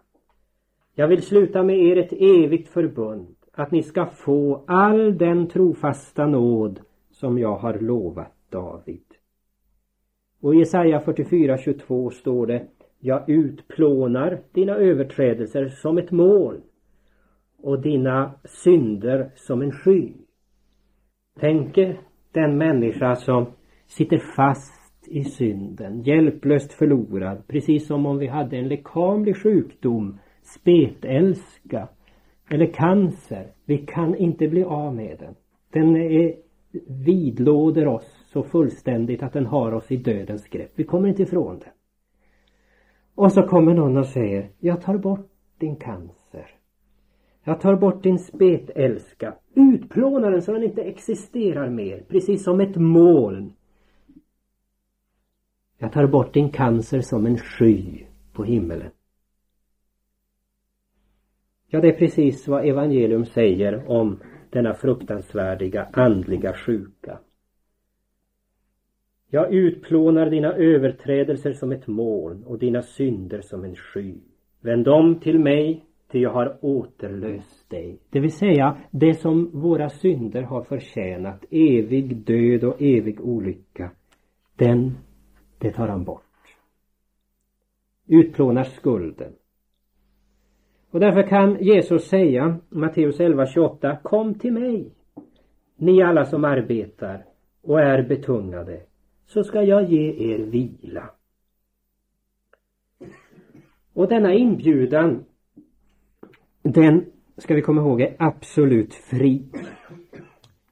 Jag 0.96 1.08
vill 1.08 1.22
sluta 1.22 1.64
med 1.64 1.78
er 1.78 1.98
ett 1.98 2.14
evigt 2.14 2.70
förbund, 2.70 3.36
att 3.52 3.72
ni 3.72 3.84
ska 3.84 4.06
få 4.06 4.64
all 4.68 5.18
den 5.18 5.48
trofasta 5.48 6.28
nåd 6.28 6.80
som 7.12 7.40
jag 7.40 7.56
har 7.56 7.80
lovat 7.80 8.34
David. 8.50 9.13
Och 10.44 10.56
i 10.56 10.58
Jesaja 10.58 11.00
44.22 11.00 12.10
står 12.10 12.48
det 12.48 12.68
Jag 13.00 13.30
utplånar 13.30 14.40
dina 14.52 14.76
överträdelser 14.76 15.68
som 15.68 15.98
ett 15.98 16.12
moln 16.12 16.62
och 17.58 17.82
dina 17.82 18.34
synder 18.44 19.32
som 19.36 19.62
en 19.62 19.72
sky. 19.72 20.14
Tänk 21.40 21.78
er 21.78 22.00
den 22.32 22.58
människa 22.58 23.16
som 23.16 23.46
sitter 23.88 24.18
fast 24.18 25.08
i 25.08 25.24
synden, 25.24 26.04
hjälplöst 26.04 26.74
förlorad, 26.74 27.48
precis 27.48 27.88
som 27.88 28.06
om 28.06 28.18
vi 28.18 28.28
hade 28.28 28.58
en 28.58 28.68
lekamlig 28.68 29.38
sjukdom, 29.38 30.20
spetälska 30.42 31.88
eller 32.50 32.74
cancer. 32.74 33.48
Vi 33.66 33.78
kan 33.78 34.16
inte 34.16 34.48
bli 34.48 34.64
av 34.64 34.96
med 34.96 35.18
den. 35.20 35.36
Den 35.72 35.96
är, 35.96 36.36
vidlåder 37.06 37.88
oss 37.88 38.13
så 38.34 38.44
fullständigt 38.44 39.24
att 39.24 39.34
den 39.34 39.46
har 39.46 39.72
oss 39.72 39.92
i 39.92 39.98
dödens 39.98 40.48
grepp. 40.48 40.72
Vi 40.76 40.84
kommer 40.84 41.10
inte 41.10 41.24
ifrån 41.24 41.60
det. 41.60 41.72
Och 43.16 43.32
så 43.32 43.44
kommer 43.44 43.74
någon 43.74 43.98
och 43.98 44.08
säger, 44.08 44.52
jag 44.60 44.82
tar 44.82 44.98
bort 44.98 45.30
din 45.58 45.76
cancer. 45.76 46.50
Jag 47.44 47.62
tar 47.62 47.76
bort 47.76 48.04
din 48.04 48.20
spetälska, 48.20 49.36
utplånar 49.56 50.32
den 50.32 50.42
så 50.42 50.54
den 50.54 50.64
inte 50.64 50.82
existerar 50.82 51.70
mer, 51.70 52.04
precis 52.08 52.44
som 52.44 52.60
ett 52.60 52.76
moln. 52.76 53.54
Jag 55.78 55.92
tar 55.92 56.08
bort 56.08 56.34
din 56.34 56.50
cancer 56.50 57.02
som 57.02 57.26
en 57.26 57.38
sky 57.38 58.06
på 58.34 58.44
himmelen. 58.44 58.92
Ja, 61.68 61.82
det 61.82 61.88
är 61.88 61.98
precis 61.98 62.48
vad 62.48 62.66
evangelium 62.66 63.26
säger 63.26 63.92
om 63.92 64.20
denna 64.50 64.74
fruktansvärdiga 64.74 65.88
andliga 65.94 66.54
sjuka. 66.54 67.20
Jag 69.36 69.54
utplånar 69.54 70.30
dina 70.30 70.54
överträdelser 70.54 71.54
som 71.54 71.72
ett 71.72 71.88
moln 71.88 72.44
och 72.44 72.60
dina 72.60 72.82
synder 72.82 73.42
som 73.42 73.64
en 73.64 73.76
sky. 73.76 74.16
Vänd 74.62 74.88
om 74.88 75.20
till 75.20 75.40
mig 75.40 75.86
Ty 76.12 76.20
jag 76.20 76.30
har 76.30 76.58
återlöst 76.62 77.70
dig. 77.70 78.00
Det 78.10 78.20
vill 78.20 78.32
säga, 78.32 78.78
det 78.92 79.14
som 79.14 79.50
våra 79.54 79.90
synder 79.90 80.42
har 80.42 80.64
förtjänat, 80.64 81.46
evig 81.52 82.18
död 82.18 82.64
och 82.64 82.82
evig 82.82 83.22
olycka, 83.22 83.92
den, 84.56 84.98
det 85.58 85.72
tar 85.72 85.88
han 85.88 86.04
bort. 86.04 86.58
Utplånar 88.08 88.64
skulden. 88.64 89.34
Och 90.92 91.00
därför 91.00 91.24
kan 91.24 91.64
Jesus 91.64 92.08
säga, 92.08 92.58
Matteus 92.70 93.20
11.28, 93.20 94.02
Kom 94.02 94.34
till 94.34 94.54
mig, 94.54 94.92
ni 95.78 96.04
alla 96.04 96.26
som 96.26 96.46
arbetar 96.46 97.26
och 97.64 97.80
är 97.80 98.04
betungade, 98.04 98.82
så 99.26 99.44
ska 99.44 99.64
jag 99.64 99.92
ge 99.92 100.34
er 100.34 100.40
vila. 100.40 101.10
Och 103.94 104.08
denna 104.08 104.34
inbjudan 104.34 105.24
den 106.62 107.06
ska 107.38 107.56
vi 107.56 107.62
komma 107.62 107.82
ihåg 107.82 108.02
är 108.02 108.16
absolut 108.20 108.94
fri. 108.94 109.46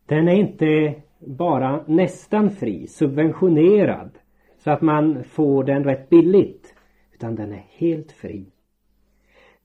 Den 0.05 0.27
är 0.27 0.35
inte 0.35 1.01
bara 1.19 1.83
nästan 1.87 2.49
fri, 2.49 2.87
subventionerad 2.87 4.09
så 4.57 4.71
att 4.71 4.81
man 4.81 5.23
får 5.23 5.63
den 5.63 5.83
rätt 5.83 6.09
billigt. 6.09 6.73
Utan 7.13 7.35
den 7.35 7.53
är 7.53 7.65
helt 7.69 8.11
fri. 8.11 8.45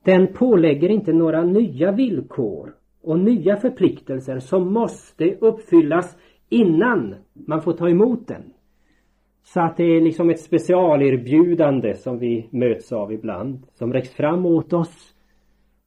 Den 0.03 0.33
pålägger 0.33 0.89
inte 0.89 1.13
några 1.13 1.43
nya 1.43 1.93
villkor 1.93 2.75
och 3.03 3.19
nya 3.19 3.57
förpliktelser 3.57 4.39
som 4.39 4.73
måste 4.73 5.35
uppfyllas 5.35 6.17
innan 6.49 7.15
man 7.33 7.63
får 7.63 7.73
ta 7.73 7.89
emot 7.89 8.29
den. 8.29 8.43
Så 9.47 9.61
att 9.61 9.77
det 9.77 9.85
är 9.85 10.01
liksom 10.01 10.31
ett 10.31 10.41
specialerbjudande 10.41 11.95
som 11.95 12.19
vi 12.19 12.49
möts 12.53 12.93
av 12.93 13.13
ibland, 13.13 13.67
som 13.75 13.93
räcks 13.93 14.11
fram 14.11 14.47
åt 14.47 14.73
oss 14.73 15.17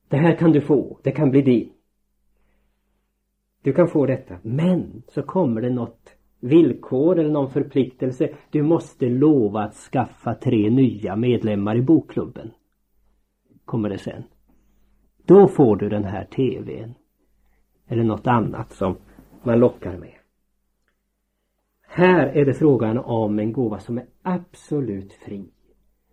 det 0.10 0.18
här 0.18 0.36
kan 0.36 0.52
du 0.52 0.62
få, 0.62 1.00
det 1.04 1.12
kan 1.12 1.32
bli 1.32 1.42
din. 1.42 1.72
Du 3.64 3.74
kan 3.74 3.88
få 3.88 4.06
detta, 4.06 4.38
men 4.42 5.04
så 5.08 5.22
kommer 5.24 5.62
det 5.62 5.70
något 5.70 6.14
villkor 6.40 7.20
eller 7.20 7.32
någon 7.32 7.52
förpliktelse. 7.52 8.30
Du 8.50 8.62
måste 8.62 9.06
lova 9.10 9.64
att 9.64 9.74
skaffa 9.76 10.36
tre 10.36 10.70
nya 10.70 11.16
medlemmar 11.16 11.76
i 11.76 11.82
bokklubben. 11.82 12.52
Kommer 13.66 13.90
det 13.90 13.98
sen. 13.98 14.24
Då 15.26 15.48
får 15.48 15.76
du 15.76 15.90
den 15.90 16.04
här 16.04 16.26
TVn. 16.26 16.94
Eller 17.88 18.04
något 18.04 18.28
annat 18.28 18.72
som 18.72 18.98
man 19.44 19.60
lockar 19.60 19.98
med. 19.98 20.19
Här 21.92 22.28
är 22.28 22.46
det 22.46 22.54
frågan 22.54 22.98
om 22.98 23.40
en 23.40 23.54
gåva 23.54 23.80
som 23.80 23.98
är 23.98 24.06
absolut 24.22 25.14
fri. 25.14 25.50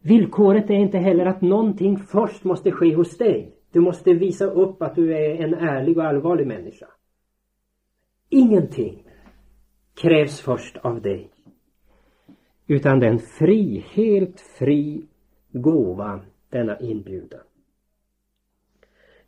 Villkoret 0.03 0.71
är 0.71 0.75
inte 0.75 0.99
heller 0.99 1.27
att 1.27 1.43
någonting 1.43 1.97
först 1.97 2.45
måste 2.45 2.71
ske 2.71 2.95
hos 2.95 3.19
dig. 3.19 3.55
Du 3.73 3.81
måste 3.81 4.13
visa 4.13 4.45
upp 4.45 4.83
att 4.83 4.95
du 4.95 5.15
är 5.15 5.45
en 5.45 5.55
ärlig 5.55 5.99
och 5.99 6.05
allvarlig 6.05 6.47
människa. 6.47 6.87
Ingenting 8.29 9.05
krävs 10.03 10.41
först 10.41 10.77
av 10.77 11.03
dig. 11.03 11.31
Utan 12.67 13.01
den 13.01 13.19
fri, 13.19 13.85
helt 13.95 14.41
fri 14.41 15.07
gåva, 15.53 16.21
denna 16.51 16.79
inbjudan. 16.81 17.41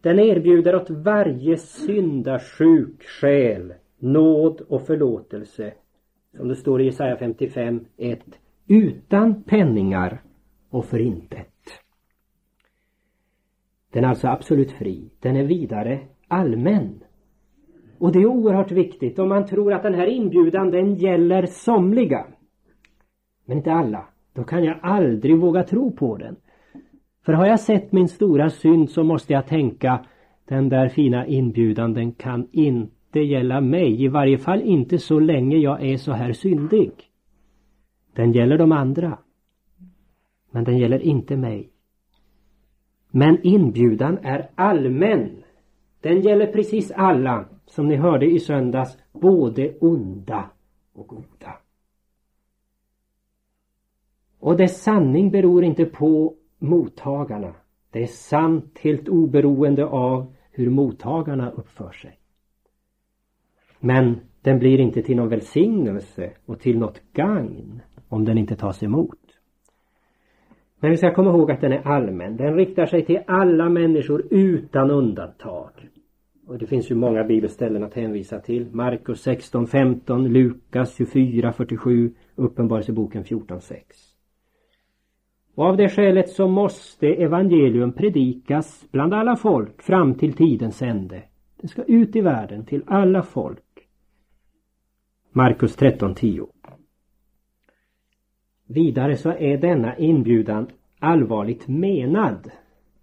Den 0.01 0.19
erbjuder 0.19 0.77
åt 0.77 0.91
varje 0.91 1.57
syndasjuk 1.57 3.03
själ 3.03 3.75
nåd 3.99 4.61
och 4.61 4.87
förlåtelse, 4.87 5.73
som 6.37 6.49
det 6.49 6.57
står 6.57 6.81
i 6.81 6.85
Jesaja 6.85 7.17
55, 7.17 7.85
1, 7.97 8.21
utan 8.67 9.43
penningar 9.43 10.23
och 10.71 10.85
för 10.85 10.99
intet. 10.99 11.49
Den 13.93 14.05
är 14.05 14.09
alltså 14.09 14.29
absolut 14.29 14.73
fri. 14.73 15.11
Den 15.21 15.37
är 15.37 15.45
vidare 15.45 16.01
allmän. 16.29 17.05
Och 17.99 18.13
det 18.13 18.19
är 18.19 18.27
oerhört 18.27 18.71
viktigt 18.71 19.19
om 19.19 19.29
man 19.29 19.47
tror 19.47 19.73
att 19.73 19.83
den 19.83 19.95
här 19.95 20.07
inbjudan 20.07 20.71
den 20.71 20.95
gäller 20.95 21.47
somliga. 21.47 22.27
Men 23.45 23.57
inte 23.57 23.73
alla. 23.73 24.09
Då 24.33 24.45
kan 24.45 24.65
jag 24.65 24.79
aldrig 24.83 25.39
våga 25.39 25.63
tro 25.63 25.93
på 25.93 26.17
den. 26.17 26.37
För 27.25 27.33
har 27.33 27.47
jag 27.47 27.61
sett 27.61 27.93
min 27.93 28.09
stora 28.09 28.51
synd 28.51 28.91
så 28.91 29.05
måste 29.05 29.33
jag 29.33 29.47
tänka 29.47 30.05
den 30.45 30.69
där 30.69 30.89
fina 30.89 31.27
inbjudan 31.27 31.95
den 31.95 32.13
kan 32.13 32.49
inte 32.53 32.98
inte 33.09 33.21
gälla 33.21 33.61
mig. 33.61 34.05
I 34.05 34.09
varje 34.09 34.39
fall 34.39 34.63
inte 34.63 34.99
så 34.99 35.21
länge 35.21 35.57
jag 35.57 35.87
är 35.87 35.97
så 35.97 36.13
här 36.13 36.33
syndig. 36.33 36.93
Den 38.15 38.33
gäller 38.33 38.59
de 38.59 38.73
andra. 38.73 39.19
Men 40.51 40.65
den 40.65 40.79
gäller 40.79 41.01
inte 41.01 41.37
mig. 41.37 41.71
Men 43.11 43.39
inbjudan 43.43 44.19
är 44.23 44.51
allmän. 44.55 45.43
Den 46.01 46.21
gäller 46.21 46.53
precis 46.53 46.91
alla, 46.91 47.49
som 47.67 47.89
ni 47.89 47.97
hörde 47.97 48.27
i 48.27 48.39
söndags, 48.39 48.99
både 49.13 49.79
onda 49.81 50.51
och 50.93 51.07
goda. 51.07 51.59
Och 54.39 54.57
dess 54.57 54.83
sanning 54.83 55.31
beror 55.31 55.65
inte 55.65 55.85
på 55.85 56.35
mottagarna. 56.59 57.55
Det 57.91 58.03
är 58.03 58.07
sant 58.07 58.79
helt 58.79 59.09
oberoende 59.09 59.87
av 59.87 60.35
hur 60.51 60.71
mottagarna 60.71 61.51
uppför 61.51 61.93
sig. 61.93 62.18
Men 63.81 64.21
den 64.43 64.59
blir 64.59 64.81
inte 64.81 65.03
till 65.03 65.17
någon 65.17 65.29
välsignelse 65.29 66.31
och 66.47 66.61
till 66.61 66.79
något 66.79 67.01
gagn 67.13 67.81
om 68.09 68.25
den 68.25 68.39
inte 68.39 68.57
tas 68.57 68.83
emot. 68.83 69.19
Men 70.81 70.91
vi 70.91 70.97
ska 70.97 71.15
komma 71.15 71.31
ihåg 71.31 71.51
att 71.51 71.61
den 71.61 71.73
är 71.73 71.87
allmän. 71.87 72.37
Den 72.37 72.55
riktar 72.55 72.87
sig 72.87 73.05
till 73.05 73.21
alla 73.27 73.69
människor 73.69 74.25
utan 74.31 74.91
undantag. 74.91 75.71
Och 76.47 76.59
det 76.59 76.67
finns 76.67 76.91
ju 76.91 76.95
många 76.95 77.25
bibelställen 77.25 77.85
att 77.85 77.95
hänvisa 77.95 78.41
till. 78.41 78.67
Markus 78.73 79.21
16, 79.23 79.67
15, 79.67 80.29
Lukas 80.29 80.97
24, 80.97 81.53
47, 81.53 82.15
Uppenbarelseboken 82.35 83.25
14, 83.25 83.61
6. 83.61 83.97
Och 85.55 85.65
av 85.65 85.77
det 85.77 85.89
skälet 85.89 86.29
så 86.29 86.49
måste 86.49 87.07
evangelium 87.07 87.93
predikas 87.93 88.87
bland 88.91 89.15
alla 89.15 89.37
folk 89.37 89.83
fram 89.83 90.15
till 90.15 90.33
tidens 90.33 90.83
ände. 90.83 91.23
Det 91.61 91.69
ska 91.69 91.83
ut 91.83 92.17
i 92.17 92.21
världen 92.21 92.65
till 92.65 92.83
alla 92.87 93.23
folk. 93.23 93.63
Markus 95.33 95.79
13.10 95.79 96.47
Vidare 98.67 99.17
så 99.17 99.31
är 99.31 99.59
denna 99.59 99.97
inbjudan 99.97 100.67
allvarligt 100.99 101.69
menad. 101.69 102.51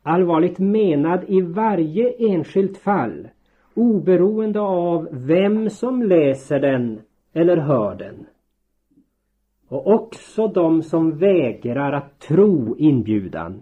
Allvarligt 0.04 0.60
menad 0.60 1.24
i 1.28 1.42
varje 1.42 2.12
enskilt 2.30 2.78
fall 2.78 3.28
oberoende 3.74 4.60
av 4.60 5.08
vem 5.12 5.70
som 5.70 6.04
läser 6.04 6.60
den 6.60 7.02
eller 7.34 7.58
hör 7.58 7.96
den. 7.96 8.26
Och 9.68 9.88
också 9.88 10.48
de 10.48 10.84
som 10.84 11.18
vägrar 11.18 11.92
att 11.92 12.20
tro 12.20 12.78
inbjudan, 12.78 13.62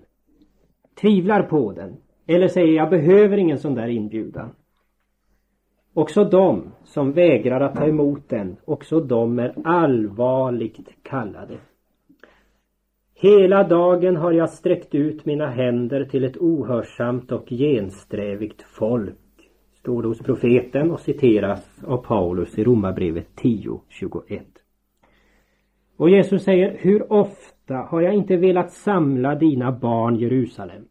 tvivlar 1.01 1.43
på 1.43 1.71
den 1.71 1.97
eller 2.27 2.47
säger 2.47 2.73
jag 2.73 2.89
behöver 2.89 3.37
ingen 3.37 3.57
sån 3.57 3.75
där 3.75 3.87
inbjudan. 3.87 4.49
Också 5.93 6.23
de 6.23 6.63
som 6.83 7.11
vägrar 7.11 7.61
att 7.61 7.75
ta 7.75 7.87
emot 7.87 8.29
den, 8.29 8.57
också 8.65 8.99
de 8.99 9.39
är 9.39 9.53
allvarligt 9.63 10.89
kallade. 11.03 11.53
Hela 13.15 13.63
dagen 13.63 14.15
har 14.15 14.31
jag 14.31 14.49
sträckt 14.49 14.95
ut 14.95 15.25
mina 15.25 15.47
händer 15.47 16.05
till 16.05 16.23
ett 16.23 16.37
ohörsamt 16.37 17.31
och 17.31 17.49
gensträvigt 17.49 18.61
folk. 18.61 19.15
Står 19.73 20.01
det 20.01 20.07
hos 20.07 20.19
profeten 20.19 20.91
och 20.91 20.99
citeras 20.99 21.83
av 21.83 21.97
Paulus 21.97 22.57
i 22.57 22.63
Romarbrevet 22.63 23.27
10.21. 23.41 24.41
Och 25.97 26.09
Jesus 26.09 26.43
säger, 26.43 26.77
hur 26.79 27.13
ofta 27.13 27.75
har 27.75 28.01
jag 28.01 28.13
inte 28.13 28.37
velat 28.37 28.71
samla 28.71 29.35
dina 29.35 29.71
barn 29.71 30.15
Jerusalem, 30.15 30.85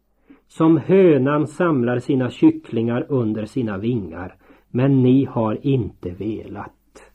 som 0.47 0.77
hönan 0.77 1.47
samlar 1.47 1.99
sina 1.99 2.29
kycklingar 2.29 3.05
under 3.09 3.45
sina 3.45 3.77
vingar, 3.77 4.35
men 4.75 5.03
ni 5.03 5.25
har 5.25 5.67
inte 5.67 6.09
velat. 6.09 7.11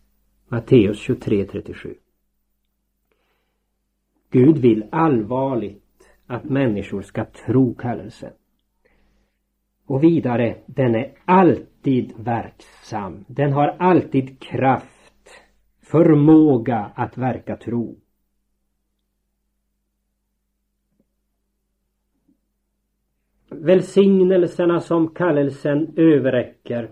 Matteus 0.48 1.08
23.37 1.08 1.94
Gud 4.30 4.58
vill 4.58 4.88
allvarligt 4.92 6.10
att 6.26 6.44
människor 6.44 7.02
ska 7.02 7.24
tro 7.24 7.74
kallelsen. 7.74 8.32
Och 9.86 10.04
vidare, 10.04 10.56
den 10.66 10.94
är 10.94 11.12
alltid 11.24 12.12
verksam. 12.16 13.24
Den 13.28 13.52
har 13.52 13.68
alltid 13.78 14.40
kraft, 14.40 15.28
förmåga 15.82 16.92
att 16.94 17.18
verka 17.18 17.56
tro. 17.56 17.96
Välsignelserna 23.50 24.80
som 24.80 25.14
kallelsen 25.14 25.92
överräcker 25.96 26.90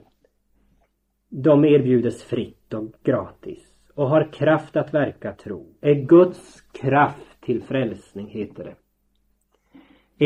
de 1.39 1.65
erbjudes 1.65 2.23
fritt 2.23 2.75
och 2.75 2.93
gratis 3.03 3.75
och 3.95 4.09
har 4.09 4.33
kraft 4.33 4.77
att 4.77 4.95
verka 4.95 5.33
tro. 5.33 5.67
Är 5.81 5.95
Guds 5.95 6.61
kraft 6.61 7.41
till 7.41 7.63
frälsning, 7.63 8.29
heter 8.29 8.65
det. 8.65 8.75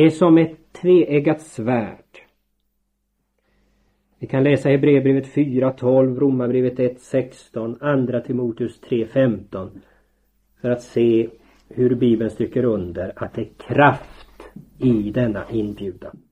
Är 0.00 0.10
som 0.10 0.38
ett 0.38 0.72
tveeggat 0.72 1.42
svärd. 1.42 2.18
Vi 4.18 4.26
kan 4.26 4.44
läsa 4.44 4.68
Hebreerbrevet 4.68 5.26
4.12, 5.26 6.18
Romarbrevet 6.20 6.78
1.16, 6.78 7.76
Andra 7.80 8.20
Timoteus 8.20 8.80
3.15 8.82 9.70
för 10.60 10.70
att 10.70 10.82
se 10.82 11.28
hur 11.68 11.94
Bibeln 11.94 12.30
stryker 12.30 12.64
under 12.64 13.12
att 13.16 13.34
det 13.34 13.40
är 13.40 13.52
kraft 13.66 14.50
i 14.78 15.10
denna 15.10 15.50
inbjudan. 15.50 16.22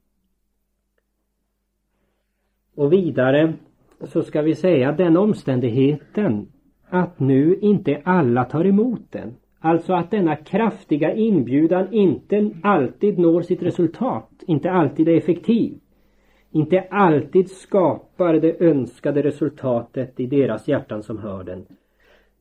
Och 2.75 2.93
vidare 2.93 3.55
så 4.05 4.23
ska 4.23 4.43
vi 4.43 4.55
säga 4.55 4.93
den 4.93 5.17
omständigheten 5.17 6.47
att 6.89 7.21
nu 7.21 7.59
inte 7.61 8.03
alla 8.05 8.45
tar 8.45 8.65
emot 8.65 9.03
den. 9.11 9.35
Alltså 9.61 9.93
att 9.93 10.11
denna 10.11 10.37
kraftiga 10.37 11.15
inbjudan 11.15 11.93
inte 11.93 12.51
alltid 12.63 13.19
når 13.19 13.43
sitt 13.43 13.63
resultat, 13.63 14.31
inte 14.47 14.71
alltid 14.71 15.09
är 15.09 15.17
effektiv. 15.17 15.79
Inte 16.51 16.81
alltid 16.91 17.51
skapar 17.51 18.35
det 18.35 18.61
önskade 18.61 19.23
resultatet 19.23 20.21
i 20.21 20.27
deras 20.27 20.69
hjärtan 20.69 21.03
som 21.03 21.19
hör 21.19 21.45
den. 21.45 21.67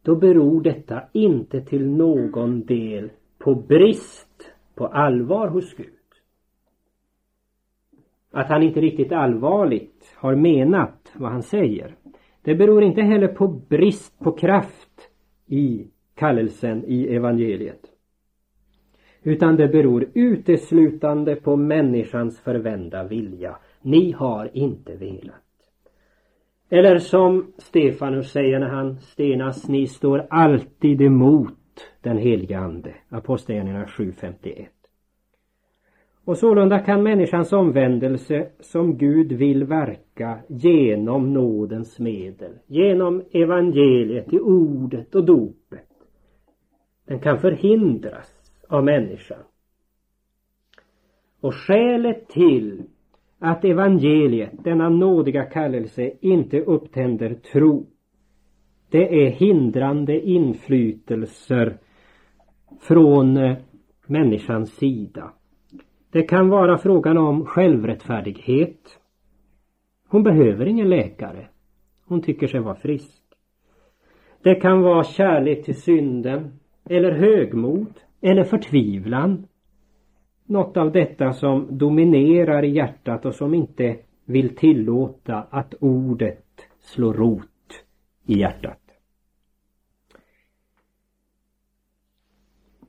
Då 0.01 0.15
beror 0.15 0.61
detta 0.61 1.01
inte 1.11 1.61
till 1.61 1.87
någon 1.87 2.65
del 2.65 3.09
på 3.39 3.55
brist 3.55 4.51
på 4.75 4.87
allvar 4.87 5.47
hos 5.47 5.75
Gud. 5.75 5.96
Att 8.37 8.49
han 8.49 8.63
inte 8.63 8.81
riktigt 8.81 9.11
allvarligt 9.11 10.13
har 10.15 10.35
menat 10.35 11.11
vad 11.13 11.31
han 11.31 11.43
säger. 11.43 11.95
Det 12.41 12.55
beror 12.55 12.83
inte 12.83 13.01
heller 13.01 13.27
på 13.27 13.47
brist 13.47 14.19
på 14.19 14.31
kraft 14.31 15.09
i 15.47 15.87
kallelsen 16.15 16.83
i 16.87 17.15
evangeliet. 17.15 17.79
Utan 19.23 19.55
det 19.55 19.67
beror 19.67 20.05
uteslutande 20.13 21.35
på 21.35 21.55
människans 21.55 22.39
förvända 22.39 23.03
vilja. 23.03 23.57
Ni 23.81 24.11
har 24.11 24.49
inte 24.53 24.95
velat. 24.95 25.43
Eller 26.69 26.97
som 26.97 27.53
Stefanus 27.57 28.31
säger 28.31 28.59
när 28.59 28.69
han 28.69 28.97
stenas, 28.97 29.67
ni 29.67 29.87
står 29.87 30.27
alltid 30.29 31.01
emot 31.01 31.53
den 32.01 32.17
helige 32.17 32.59
Ande. 32.59 32.95
Apostlagärningarna 33.09 33.85
7.51. 33.85 34.67
Och 36.27 36.37
sålunda 36.37 36.79
kan 36.79 37.03
människans 37.03 37.53
omvändelse 37.53 38.49
som 38.59 38.97
Gud 38.97 39.31
vill 39.31 39.63
verka 39.63 40.39
genom 40.47 41.33
nådens 41.33 41.99
medel, 41.99 42.51
genom 42.65 43.23
evangeliet, 43.31 44.33
i 44.33 44.39
ordet 44.39 45.15
och 45.15 45.25
dopet. 45.25 45.87
Den 47.05 47.19
kan 47.19 47.39
förhindras 47.39 48.51
av 48.69 48.83
människan. 48.83 49.43
Och 51.41 51.55
skälet 51.55 52.29
till 52.29 52.83
att 53.39 53.65
evangeliet, 53.65 54.63
denna 54.63 54.89
nådiga 54.89 55.43
kallelse, 55.43 56.11
inte 56.21 56.61
upptänder 56.61 57.33
tro, 57.33 57.85
det 58.89 59.25
är 59.25 59.29
hindrande 59.29 60.19
inflytelser 60.19 61.77
från 62.79 63.37
eh, 63.37 63.57
människans 64.07 64.71
sida. 64.71 65.33
Det 66.11 66.23
kan 66.23 66.49
vara 66.49 66.77
frågan 66.77 67.17
om 67.17 67.45
självrättfärdighet. 67.45 68.99
Hon 70.07 70.23
behöver 70.23 70.65
ingen 70.65 70.89
läkare. 70.89 71.47
Hon 72.05 72.21
tycker 72.21 72.47
sig 72.47 72.59
vara 72.59 72.75
frisk. 72.75 73.23
Det 74.41 74.55
kan 74.55 74.81
vara 74.81 75.03
kärlek 75.03 75.65
till 75.65 75.81
synden 75.81 76.59
eller 76.85 77.11
högmod 77.11 77.93
eller 78.21 78.43
förtvivlan. 78.43 79.47
Något 80.45 80.77
av 80.77 80.91
detta 80.91 81.33
som 81.33 81.77
dominerar 81.77 82.63
i 82.63 82.69
hjärtat 82.69 83.25
och 83.25 83.35
som 83.35 83.53
inte 83.53 83.97
vill 84.25 84.55
tillåta 84.55 85.47
att 85.49 85.73
ordet 85.79 86.45
slår 86.79 87.13
rot 87.13 87.83
i 88.25 88.39
hjärtat. 88.39 88.81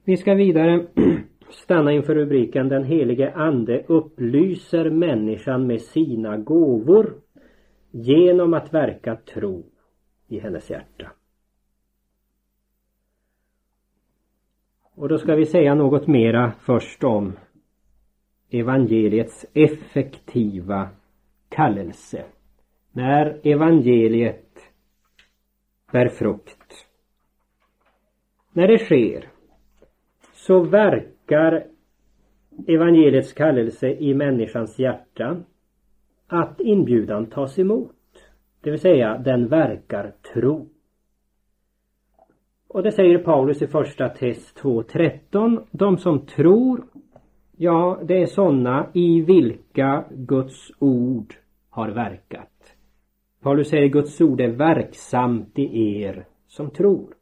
Vi 0.05 0.17
ska 0.17 0.35
vidare 0.35 0.87
stanna 1.51 1.93
inför 1.93 2.15
rubriken 2.15 2.69
Den 2.69 2.85
helige 2.85 3.33
ande 3.35 3.85
upplyser 3.87 4.91
människan 4.91 5.67
med 5.67 5.81
sina 5.81 6.37
gåvor 6.37 7.15
genom 7.91 8.55
att 8.55 8.75
verka 8.75 9.17
tro 9.17 9.65
i 10.29 10.39
hennes 10.39 10.71
hjärta. 10.71 11.13
Och 14.95 15.09
då 15.09 15.19
ska 15.19 15.35
vi 15.35 15.47
säga 15.47 15.75
något 15.75 16.07
mera 16.07 16.53
först 16.61 17.05
om 17.05 17.33
evangeliets 18.51 19.47
effektiva 19.55 20.89
kallelse. 21.49 22.25
När 22.93 23.41
evangeliet 23.43 24.59
bär 25.93 26.09
frukt. 26.09 26.87
När 28.53 28.69
det 28.69 28.79
sker 28.79 29.29
så 30.35 30.61
verkar 30.61 31.18
evangeliets 32.67 33.33
kallelse 33.33 33.89
i 33.89 34.15
människans 34.15 34.79
hjärta 34.79 35.37
att 36.27 36.61
inbjudan 36.61 37.27
tas 37.27 37.59
emot. 37.59 37.95
Det 38.61 38.71
vill 38.71 38.81
säga 38.81 39.19
den 39.19 39.49
verkar 39.49 40.13
tro. 40.35 40.69
Och 42.69 42.83
det 42.83 42.93
säger 42.93 43.19
Paulus 43.19 43.63
i 43.63 43.67
första 43.67 44.09
test 44.09 44.61
2.13. 44.61 45.67
De 45.71 45.99
som 45.99 46.27
tror, 46.27 46.85
ja 47.57 48.01
det 48.05 48.23
är 48.23 48.27
sådana 48.27 48.87
i 48.93 49.21
vilka 49.21 50.05
Guds 50.11 50.73
ord 50.79 51.35
har 51.71 51.89
verkat. 51.89 52.77
Paulus 53.41 53.69
säger 53.69 53.89
Guds 53.89 54.21
ord 54.21 54.41
är 54.41 54.49
verksamt 54.49 55.59
i 55.59 56.03
er 56.03 56.27
som 56.47 56.71
tror. 56.71 57.18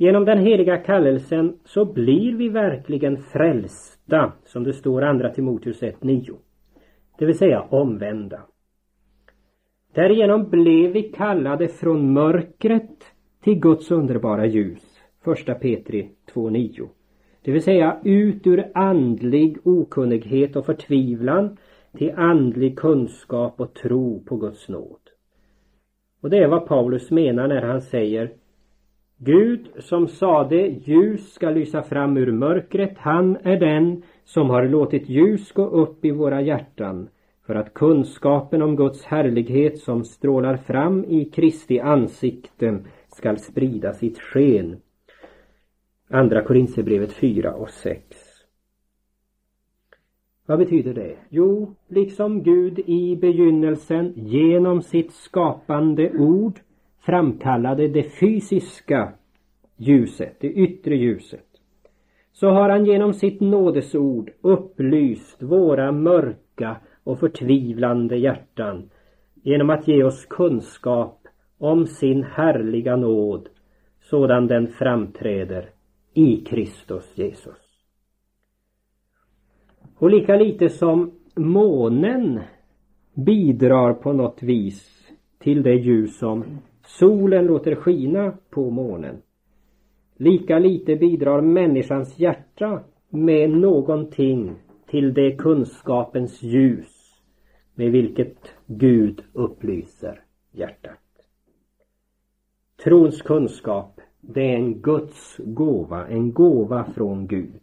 Genom 0.00 0.24
den 0.24 0.38
heliga 0.38 0.76
kallelsen 0.76 1.58
så 1.64 1.84
blir 1.84 2.36
vi 2.36 2.48
verkligen 2.48 3.16
frälsta, 3.16 4.32
som 4.44 4.64
det 4.64 4.72
står 4.72 5.02
andra 5.02 5.30
Timoteus 5.30 5.82
1.9. 5.82 6.36
Det 7.18 7.26
vill 7.26 7.38
säga 7.38 7.60
omvända. 7.60 8.40
Därigenom 9.94 10.50
blev 10.50 10.92
vi 10.92 11.02
kallade 11.02 11.68
från 11.68 12.12
mörkret 12.12 13.04
till 13.44 13.54
Guds 13.60 13.90
underbara 13.90 14.46
ljus. 14.46 15.00
1 15.46 15.60
Petri 15.60 16.10
2.9. 16.34 16.88
Det 17.42 17.52
vill 17.52 17.62
säga 17.62 18.00
ut 18.04 18.46
ur 18.46 18.70
andlig 18.74 19.58
okunnighet 19.64 20.56
och 20.56 20.66
förtvivlan 20.66 21.56
till 21.98 22.12
andlig 22.16 22.78
kunskap 22.78 23.60
och 23.60 23.74
tro 23.74 24.24
på 24.24 24.36
Guds 24.36 24.68
nåd. 24.68 25.00
Och 26.20 26.30
det 26.30 26.38
är 26.38 26.48
vad 26.48 26.66
Paulus 26.66 27.10
menar 27.10 27.48
när 27.48 27.62
han 27.62 27.82
säger 27.82 28.30
Gud 29.22 29.68
som 29.78 30.08
sade 30.08 30.66
ljus 30.66 31.32
ska 31.32 31.50
lysa 31.50 31.82
fram 31.82 32.16
ur 32.16 32.32
mörkret, 32.32 32.98
han 32.98 33.36
är 33.36 33.60
den 33.60 34.02
som 34.24 34.50
har 34.50 34.64
låtit 34.64 35.08
ljus 35.08 35.52
gå 35.52 35.66
upp 35.66 36.04
i 36.04 36.10
våra 36.10 36.40
hjärtan 36.40 37.08
för 37.46 37.54
att 37.54 37.74
kunskapen 37.74 38.62
om 38.62 38.76
Guds 38.76 39.04
härlighet 39.04 39.78
som 39.78 40.04
strålar 40.04 40.56
fram 40.56 41.04
i 41.04 41.24
Kristi 41.24 41.80
ansikte 41.80 42.78
skall 43.08 43.38
sprida 43.38 43.92
sitt 43.92 44.18
sken. 44.18 44.76
Andra 46.08 46.42
Korinthierbrevet 46.42 47.12
4 47.12 47.54
och 47.54 47.70
6. 47.70 48.02
Vad 50.46 50.58
betyder 50.58 50.94
det? 50.94 51.16
Jo, 51.28 51.74
liksom 51.88 52.42
Gud 52.42 52.78
i 52.78 53.16
begynnelsen 53.16 54.12
genom 54.16 54.82
sitt 54.82 55.12
skapande 55.12 56.10
ord 56.10 56.60
framkallade 57.00 57.88
det 57.88 58.02
fysiska 58.02 59.12
ljuset, 59.76 60.36
det 60.40 60.48
yttre 60.48 60.96
ljuset, 60.96 61.46
så 62.32 62.50
har 62.50 62.68
han 62.68 62.86
genom 62.86 63.14
sitt 63.14 63.40
nådesord 63.40 64.30
upplyst 64.40 65.42
våra 65.42 65.92
mörka 65.92 66.76
och 67.04 67.20
förtvivlande 67.20 68.16
hjärtan 68.16 68.90
genom 69.42 69.70
att 69.70 69.88
ge 69.88 70.04
oss 70.04 70.26
kunskap 70.26 71.26
om 71.58 71.86
sin 71.86 72.22
härliga 72.24 72.96
nåd 72.96 73.48
sådan 74.00 74.46
den 74.46 74.66
framträder 74.66 75.70
i 76.14 76.36
Kristus 76.36 77.18
Jesus. 77.18 77.58
Och 79.96 80.10
lika 80.10 80.36
lite 80.36 80.68
som 80.68 81.12
månen 81.36 82.40
bidrar 83.14 83.94
på 83.94 84.12
något 84.12 84.42
vis 84.42 85.08
till 85.38 85.62
det 85.62 85.74
ljus 85.74 86.18
som 86.18 86.44
solen 86.98 87.46
låter 87.46 87.74
skina 87.74 88.32
på 88.50 88.70
månen. 88.70 89.22
Lika 90.16 90.58
lite 90.58 90.96
bidrar 90.96 91.40
människans 91.40 92.18
hjärta 92.18 92.80
med 93.08 93.50
någonting 93.50 94.54
till 94.90 95.14
det 95.14 95.36
kunskapens 95.36 96.42
ljus 96.42 97.20
med 97.74 97.92
vilket 97.92 98.54
Gud 98.66 99.22
upplyser 99.32 100.20
hjärtat. 100.52 100.98
Trons 102.84 103.22
kunskap, 103.22 104.00
det 104.20 104.40
är 104.40 104.56
en 104.56 104.80
Guds 104.80 105.36
gåva, 105.38 106.06
en 106.06 106.32
gåva 106.32 106.84
från 106.84 107.26
Gud. 107.26 107.62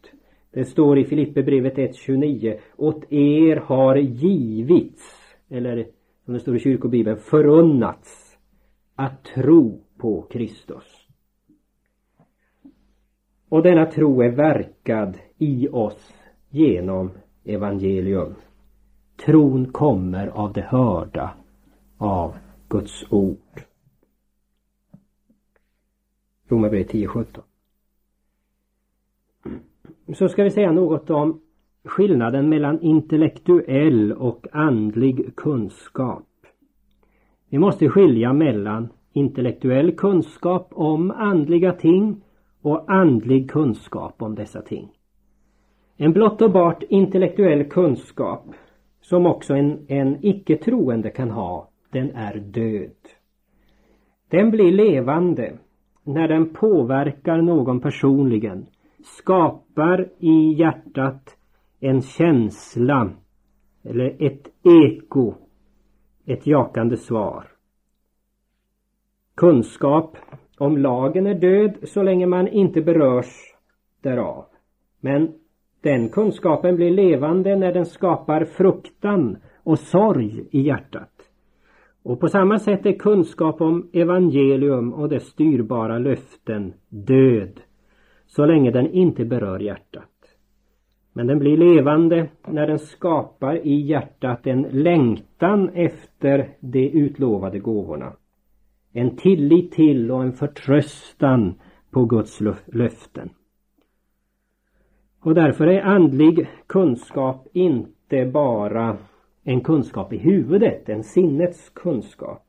Det 0.51 0.65
står 0.65 0.99
i 0.99 1.05
Filipperbrevet 1.05 1.75
1.29 1.75 2.57
Åt 2.75 3.11
er 3.13 3.55
har 3.55 3.95
givits, 3.95 5.35
eller 5.49 5.87
som 6.25 6.33
det 6.33 6.39
står 6.39 6.55
i 6.55 6.59
kyrkobibeln, 6.59 7.17
förunnats 7.17 8.26
att 8.97 9.23
tro 9.23 9.83
på 9.97 10.21
Kristus. 10.21 11.07
Och 13.49 13.63
denna 13.63 13.85
tro 13.85 14.21
är 14.21 14.29
verkad 14.29 15.17
i 15.37 15.67
oss 15.67 16.13
genom 16.49 17.11
evangelium. 17.43 18.35
Tron 19.25 19.71
kommer 19.71 20.27
av 20.27 20.53
det 20.53 20.61
hörda, 20.61 21.33
av 21.97 22.35
Guds 22.69 23.05
ord. 23.09 23.61
Romarbrevet 26.47 26.93
10.17. 26.93 27.41
Så 30.13 30.29
ska 30.29 30.43
vi 30.43 30.51
säga 30.51 30.71
något 30.71 31.09
om 31.09 31.41
skillnaden 31.83 32.49
mellan 32.49 32.81
intellektuell 32.81 34.13
och 34.13 34.47
andlig 34.51 35.35
kunskap. 35.35 36.23
Vi 37.49 37.57
måste 37.57 37.89
skilja 37.89 38.33
mellan 38.33 38.89
intellektuell 39.13 39.91
kunskap 39.91 40.67
om 40.71 41.11
andliga 41.11 41.73
ting 41.73 42.21
och 42.61 42.91
andlig 42.91 43.51
kunskap 43.51 44.21
om 44.21 44.35
dessa 44.35 44.61
ting. 44.61 44.89
En 45.97 46.13
blott 46.13 46.41
och 46.41 46.51
bart 46.51 46.83
intellektuell 46.89 47.63
kunskap 47.63 48.45
som 49.01 49.25
också 49.25 49.53
en, 49.53 49.85
en 49.87 50.25
icke 50.25 50.57
troende 50.57 51.09
kan 51.09 51.31
ha, 51.31 51.69
den 51.91 52.11
är 52.11 52.37
död. 52.37 52.91
Den 54.29 54.51
blir 54.51 54.71
levande 54.71 55.57
när 56.03 56.27
den 56.27 56.53
påverkar 56.53 57.41
någon 57.41 57.79
personligen, 57.79 58.65
skapar 59.03 60.09
i 60.19 60.53
hjärtat 60.53 61.37
en 61.79 62.01
känsla 62.01 63.09
eller 63.83 64.15
ett 64.19 64.47
eko, 64.63 65.33
ett 66.27 66.47
jakande 66.47 66.97
svar. 66.97 67.47
Kunskap 69.35 70.17
om 70.57 70.77
lagen 70.77 71.27
är 71.27 71.35
död 71.35 71.77
så 71.83 72.03
länge 72.03 72.25
man 72.25 72.47
inte 72.47 72.81
berörs 72.81 73.55
därav. 74.01 74.45
Men 75.01 75.33
den 75.81 76.09
kunskapen 76.09 76.75
blir 76.75 76.91
levande 76.91 77.55
när 77.55 77.73
den 77.73 77.85
skapar 77.85 78.45
fruktan 78.45 79.37
och 79.63 79.79
sorg 79.79 80.47
i 80.51 80.61
hjärtat. 80.61 81.11
Och 82.03 82.19
på 82.19 82.27
samma 82.27 82.59
sätt 82.59 82.85
är 82.85 82.99
kunskap 82.99 83.61
om 83.61 83.89
evangelium 83.93 84.93
och 84.93 85.09
dess 85.09 85.23
styrbara 85.23 85.99
löften 85.99 86.73
död 86.89 87.59
så 88.25 88.45
länge 88.45 88.71
den 88.71 88.91
inte 88.91 89.25
berör 89.25 89.59
hjärtat. 89.59 90.16
Men 91.17 91.27
den 91.27 91.39
blir 91.39 91.57
levande 91.57 92.27
när 92.47 92.67
den 92.67 92.79
skapar 92.79 93.55
i 93.55 93.81
hjärtat 93.81 94.47
en 94.47 94.61
längtan 94.61 95.69
efter 95.69 96.49
de 96.59 96.89
utlovade 96.89 97.59
gåvorna. 97.59 98.13
En 98.93 99.15
tillit 99.15 99.71
till 99.71 100.11
och 100.11 100.23
en 100.23 100.33
förtröstan 100.33 101.53
på 101.91 102.05
Guds 102.05 102.39
löften. 102.65 103.29
Och 105.19 105.35
därför 105.35 105.67
är 105.67 105.81
andlig 105.81 106.47
kunskap 106.67 107.47
inte 107.53 108.25
bara 108.25 108.97
en 109.43 109.61
kunskap 109.61 110.13
i 110.13 110.17
huvudet, 110.17 110.89
en 110.89 111.03
sinnets 111.03 111.69
kunskap. 111.69 112.43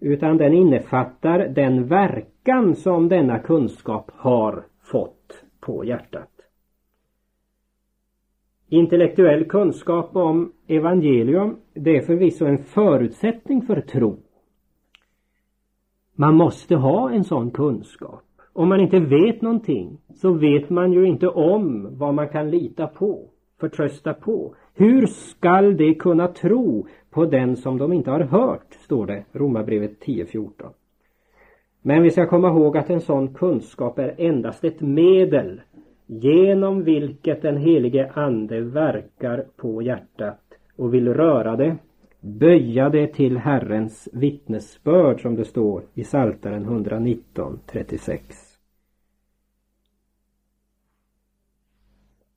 Utan 0.00 0.36
den 0.36 0.54
innefattar 0.54 1.38
den 1.48 1.86
verkan 1.86 2.74
som 2.74 3.08
denna 3.08 3.38
kunskap 3.38 4.10
har 4.14 4.64
fått 4.82 5.44
på 5.60 5.84
hjärtat. 5.84 6.37
Intellektuell 8.70 9.44
kunskap 9.44 10.16
om 10.16 10.52
evangelium, 10.66 11.56
det 11.74 11.96
är 11.96 12.00
förvisso 12.00 12.46
en 12.46 12.58
förutsättning 12.58 13.62
för 13.62 13.80
tro. 13.80 14.16
Man 16.14 16.34
måste 16.34 16.76
ha 16.76 17.10
en 17.10 17.24
sån 17.24 17.50
kunskap. 17.50 18.24
Om 18.52 18.68
man 18.68 18.80
inte 18.80 19.00
vet 19.00 19.42
någonting 19.42 19.98
så 20.14 20.32
vet 20.32 20.70
man 20.70 20.92
ju 20.92 21.06
inte 21.06 21.28
om 21.28 21.88
vad 21.98 22.14
man 22.14 22.28
kan 22.28 22.50
lita 22.50 22.86
på, 22.86 23.28
förtrösta 23.60 24.14
på. 24.14 24.54
Hur 24.74 25.06
skall 25.06 25.76
de 25.76 25.94
kunna 25.94 26.28
tro 26.28 26.86
på 27.10 27.24
den 27.24 27.56
som 27.56 27.78
de 27.78 27.92
inte 27.92 28.10
har 28.10 28.20
hört, 28.20 28.74
står 28.74 29.06
det, 29.06 29.24
Romarbrevet 29.32 30.06
10.14. 30.06 30.50
Men 31.82 32.02
vi 32.02 32.10
ska 32.10 32.26
komma 32.26 32.48
ihåg 32.48 32.76
att 32.76 32.90
en 32.90 33.00
sån 33.00 33.34
kunskap 33.34 33.98
är 33.98 34.14
endast 34.18 34.64
ett 34.64 34.80
medel 34.80 35.60
genom 36.08 36.84
vilket 36.84 37.42
den 37.42 37.56
helige 37.56 38.10
Ande 38.14 38.60
verkar 38.60 39.46
på 39.56 39.82
hjärtat 39.82 40.40
och 40.76 40.94
vill 40.94 41.14
röra 41.14 41.56
det, 41.56 41.76
böja 42.20 42.88
det 42.88 43.06
till 43.06 43.36
Herrens 43.36 44.08
vittnesbörd 44.12 45.22
som 45.22 45.36
det 45.36 45.44
står 45.44 45.82
i 45.94 46.04
Psaltaren 46.04 46.62
119, 46.62 47.60
36. 47.66 48.48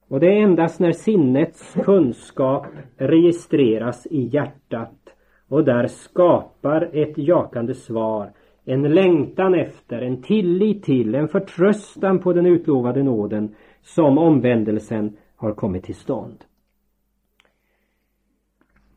Och 0.08 0.20
det 0.20 0.28
är 0.28 0.42
endast 0.42 0.80
när 0.80 0.92
sinnets 0.92 1.74
kunskap 1.74 2.66
registreras 2.98 4.06
i 4.06 4.22
hjärtat 4.22 5.16
och 5.48 5.64
där 5.64 5.88
skapar 5.88 6.90
ett 6.94 7.18
jakande 7.18 7.74
svar, 7.74 8.32
en 8.66 8.82
längtan 8.82 9.56
efter, 9.56 10.02
en 10.02 10.22
tillit 10.22 10.84
till, 10.84 11.16
en 11.16 11.28
förtröstan 11.28 12.20
på 12.20 12.34
den 12.34 12.46
utlovade 12.46 13.04
nåden 13.04 13.56
som 13.82 14.18
omvändelsen 14.18 15.18
har 15.36 15.54
kommit 15.54 15.84
till 15.84 15.96
stånd. 15.96 16.44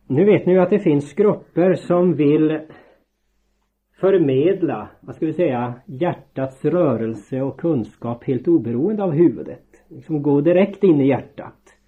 Nu 0.06 0.24
vet 0.24 0.46
ni 0.46 0.52
ju 0.52 0.58
att 0.58 0.70
det 0.70 0.78
finns 0.78 1.14
grupper 1.14 1.74
som 1.74 2.14
vill 2.14 2.60
förmedla, 4.00 4.88
vad 5.00 5.14
ska 5.14 5.26
vi 5.26 5.32
säga, 5.32 5.74
hjärtats 5.86 6.64
rörelse 6.64 7.42
och 7.42 7.60
kunskap 7.60 8.24
helt 8.24 8.48
oberoende 8.48 9.02
av 9.02 9.12
huvudet 9.12 9.64
liksom 9.88 10.22
gå 10.22 10.40
direkt 10.40 10.84
in 10.84 11.00
i 11.00 11.08
hjärtat. 11.08 11.78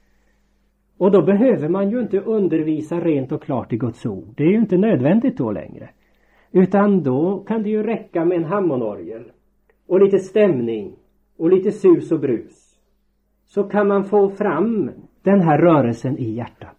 Och 0.98 1.10
då 1.10 1.22
behöver 1.22 1.68
man 1.68 1.90
ju 1.90 2.00
inte 2.00 2.20
undervisa 2.20 3.00
rent 3.00 3.32
och 3.32 3.42
klart 3.42 3.72
i 3.72 3.76
Guds 3.76 4.06
ord. 4.06 4.34
Det 4.36 4.42
är 4.42 4.48
ju 4.48 4.58
inte 4.58 4.76
nödvändigt 4.76 5.36
då 5.36 5.52
längre. 5.52 5.90
Utan 6.52 7.02
då 7.02 7.44
kan 7.46 7.62
det 7.62 7.68
ju 7.68 7.82
räcka 7.82 8.24
med 8.24 8.38
en 8.38 8.44
hammonorgel 8.44 9.32
och 9.86 10.00
lite 10.00 10.18
stämning 10.18 10.96
och 11.36 11.50
lite 11.50 11.72
sus 11.72 12.12
och 12.12 12.20
brus. 12.20 12.78
Så 13.44 13.64
kan 13.64 13.88
man 13.88 14.04
få 14.04 14.28
fram 14.28 14.90
den 15.22 15.40
här 15.40 15.58
rörelsen 15.58 16.18
i 16.18 16.30
hjärtat. 16.30 16.76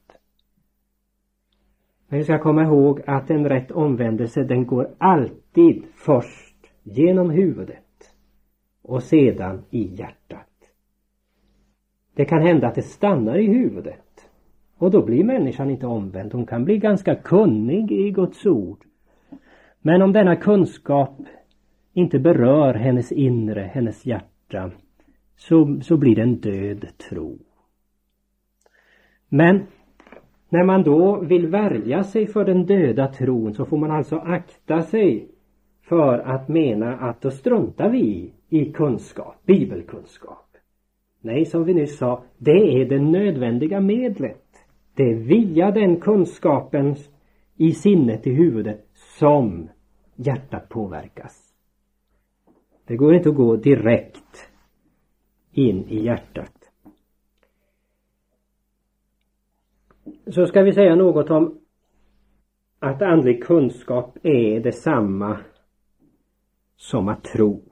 Men 2.08 2.20
vi 2.20 2.24
ska 2.24 2.40
komma 2.40 2.64
ihåg 2.64 3.02
att 3.06 3.30
en 3.30 3.50
rätt 3.50 3.72
omvändelse 3.72 4.44
den 4.44 4.66
går 4.66 4.96
alltid 4.98 5.84
först 5.96 6.58
genom 6.84 7.30
huvudet 7.30 7.84
och 8.82 9.04
sedan 9.04 9.64
i 9.70 9.96
hjärtat. 9.96 10.48
Det 12.16 12.26
kan 12.26 12.42
hända 12.42 12.68
att 12.68 12.76
det 12.76 12.82
stannar 12.82 13.38
i 13.38 13.48
huvudet. 13.48 14.30
Och 14.78 14.92
då 14.92 15.06
blir 15.06 15.24
människan 15.24 15.70
inte 15.70 15.88
omvänd. 15.88 16.34
Hon 16.34 16.46
kan 16.46 16.66
bli 16.66 16.78
ganska 16.78 17.16
kunnig 17.16 17.92
i 17.92 18.12
Guds 18.12 18.46
ord. 18.46 18.87
Men 19.88 20.02
om 20.02 20.14
denna 20.14 20.36
kunskap 20.36 21.18
inte 21.94 22.20
berör 22.20 22.74
hennes 22.74 23.12
inre, 23.12 23.62
hennes 23.74 24.06
hjärta, 24.06 24.72
så, 25.38 25.80
så 25.82 25.98
blir 25.98 26.16
det 26.16 26.22
en 26.22 26.36
död 26.36 26.88
tro. 27.10 27.38
Men 29.30 29.64
när 30.50 30.64
man 30.64 30.84
då 30.84 31.20
vill 31.20 31.48
värja 31.48 32.04
sig 32.04 32.28
för 32.28 32.46
den 32.46 32.66
döda 32.66 33.08
tron 33.08 33.54
så 33.54 33.66
får 33.66 33.78
man 33.78 33.92
alltså 33.92 34.16
akta 34.16 34.82
sig 34.82 35.28
för 35.82 36.20
att 36.20 36.48
mena 36.48 36.98
att 36.98 37.22
då 37.22 37.32
struntar 37.32 37.90
vi 37.90 38.34
i 38.50 38.66
kunskap, 38.72 39.36
bibelkunskap. 39.46 40.48
Nej, 41.22 41.46
som 41.46 41.64
vi 41.64 41.74
nyss 41.74 41.98
sa, 41.98 42.24
det 42.38 42.82
är 42.82 42.86
det 42.86 43.00
nödvändiga 43.00 43.80
medlet. 43.80 44.46
Det 44.96 45.04
är 45.04 45.16
via 45.16 45.72
den 45.72 46.00
kunskapen 46.00 46.96
i 47.58 47.72
sinnet, 47.72 48.28
i 48.28 48.34
huvudet, 48.34 48.86
som 49.20 49.70
hjärtat 50.18 50.70
påverkas. 50.70 51.54
Det 52.86 52.96
går 52.96 53.14
inte 53.14 53.30
att 53.30 53.36
gå 53.36 53.56
direkt 53.56 54.50
in 55.52 55.86
i 55.90 56.04
hjärtat. 56.04 56.54
Så 60.28 60.46
ska 60.46 60.62
vi 60.62 60.74
säga 60.74 60.96
något 60.96 61.30
om 61.30 61.60
att 62.80 63.02
andlig 63.02 63.44
kunskap 63.44 64.18
är 64.24 64.60
detsamma 64.60 65.38
som 66.76 67.08
att 67.08 67.24
tro. 67.24 67.64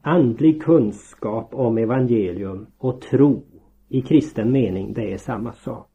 Andlig 0.00 0.62
kunskap 0.62 1.54
om 1.54 1.78
evangelium 1.78 2.66
och 2.78 3.00
tro 3.00 3.42
i 3.88 4.02
kristen 4.02 4.52
mening, 4.52 4.92
det 4.92 5.12
är 5.12 5.18
samma 5.18 5.52
sak. 5.52 5.91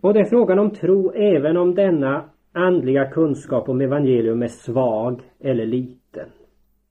Och 0.00 0.14
det 0.14 0.20
är 0.20 0.24
frågan 0.24 0.58
om 0.58 0.70
tro 0.70 1.12
även 1.12 1.56
om 1.56 1.74
denna 1.74 2.24
andliga 2.52 3.10
kunskap 3.10 3.68
om 3.68 3.80
evangelium 3.80 4.42
är 4.42 4.48
svag 4.48 5.20
eller 5.40 5.66
liten. 5.66 6.28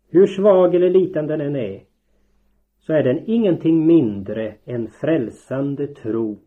Hur 0.10 0.28
svag 0.28 0.76
eller 0.76 0.90
liten 0.90 1.28
den 1.28 1.42
än 1.42 1.56
är 1.56 1.82
så 2.80 2.94
är 2.94 3.04
den 3.04 3.20
ingenting 3.26 3.88
mindre 3.88 4.56
än 4.66 4.88
frälsande 4.88 5.88
tro 5.88 6.38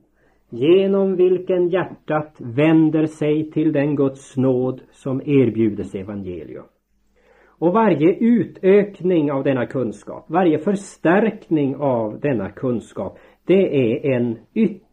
genom 0.50 1.16
vilken 1.16 1.68
hjärtat 1.68 2.36
vänder 2.38 3.06
sig 3.06 3.50
till 3.50 3.72
den 3.72 3.96
Guds 3.96 4.36
nåd 4.36 4.80
som 4.90 5.20
erbjudes 5.20 5.94
evangelium. 5.94 6.64
Och 7.58 7.72
varje 7.72 8.16
utökning 8.20 9.32
av 9.32 9.44
denna 9.44 9.66
kunskap, 9.66 10.24
varje 10.28 10.58
förstärkning 10.58 11.76
av 11.76 12.20
denna 12.20 12.50
kunskap, 12.50 13.18
det 13.44 13.92
är 13.92 14.16
en 14.16 14.38
ytterligare 14.54 14.87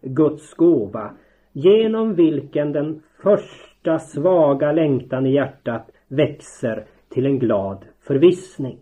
Guds 0.00 0.54
gåva 0.54 1.16
genom 1.52 2.14
vilken 2.14 2.72
den 2.72 3.02
första 3.22 3.98
svaga 3.98 4.72
längtan 4.72 5.26
i 5.26 5.34
hjärtat 5.34 5.90
växer 6.08 6.86
till 7.08 7.26
en 7.26 7.38
glad 7.38 7.84
förvissning. 8.00 8.78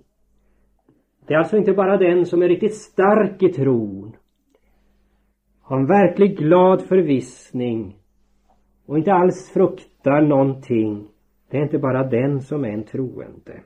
Det 1.27 1.35
är 1.35 1.39
alltså 1.39 1.57
inte 1.57 1.73
bara 1.73 1.97
den 1.97 2.27
som 2.27 2.43
är 2.43 2.49
riktigt 2.49 2.75
stark 2.75 3.43
i 3.43 3.49
tron, 3.49 4.17
har 5.63 5.77
en 5.79 5.87
verkligt 5.87 6.39
glad 6.39 6.83
förvissning 6.83 7.97
och 8.87 8.99
inte 8.99 9.13
alls 9.13 9.51
fruktar 9.51 10.21
någonting 10.21 11.09
det 11.51 11.57
är 11.57 11.63
inte 11.63 11.79
bara 11.79 12.05
den 12.05 12.41
som 12.41 12.65
är 12.65 12.69
en 12.69 12.85
troende. 12.85 13.63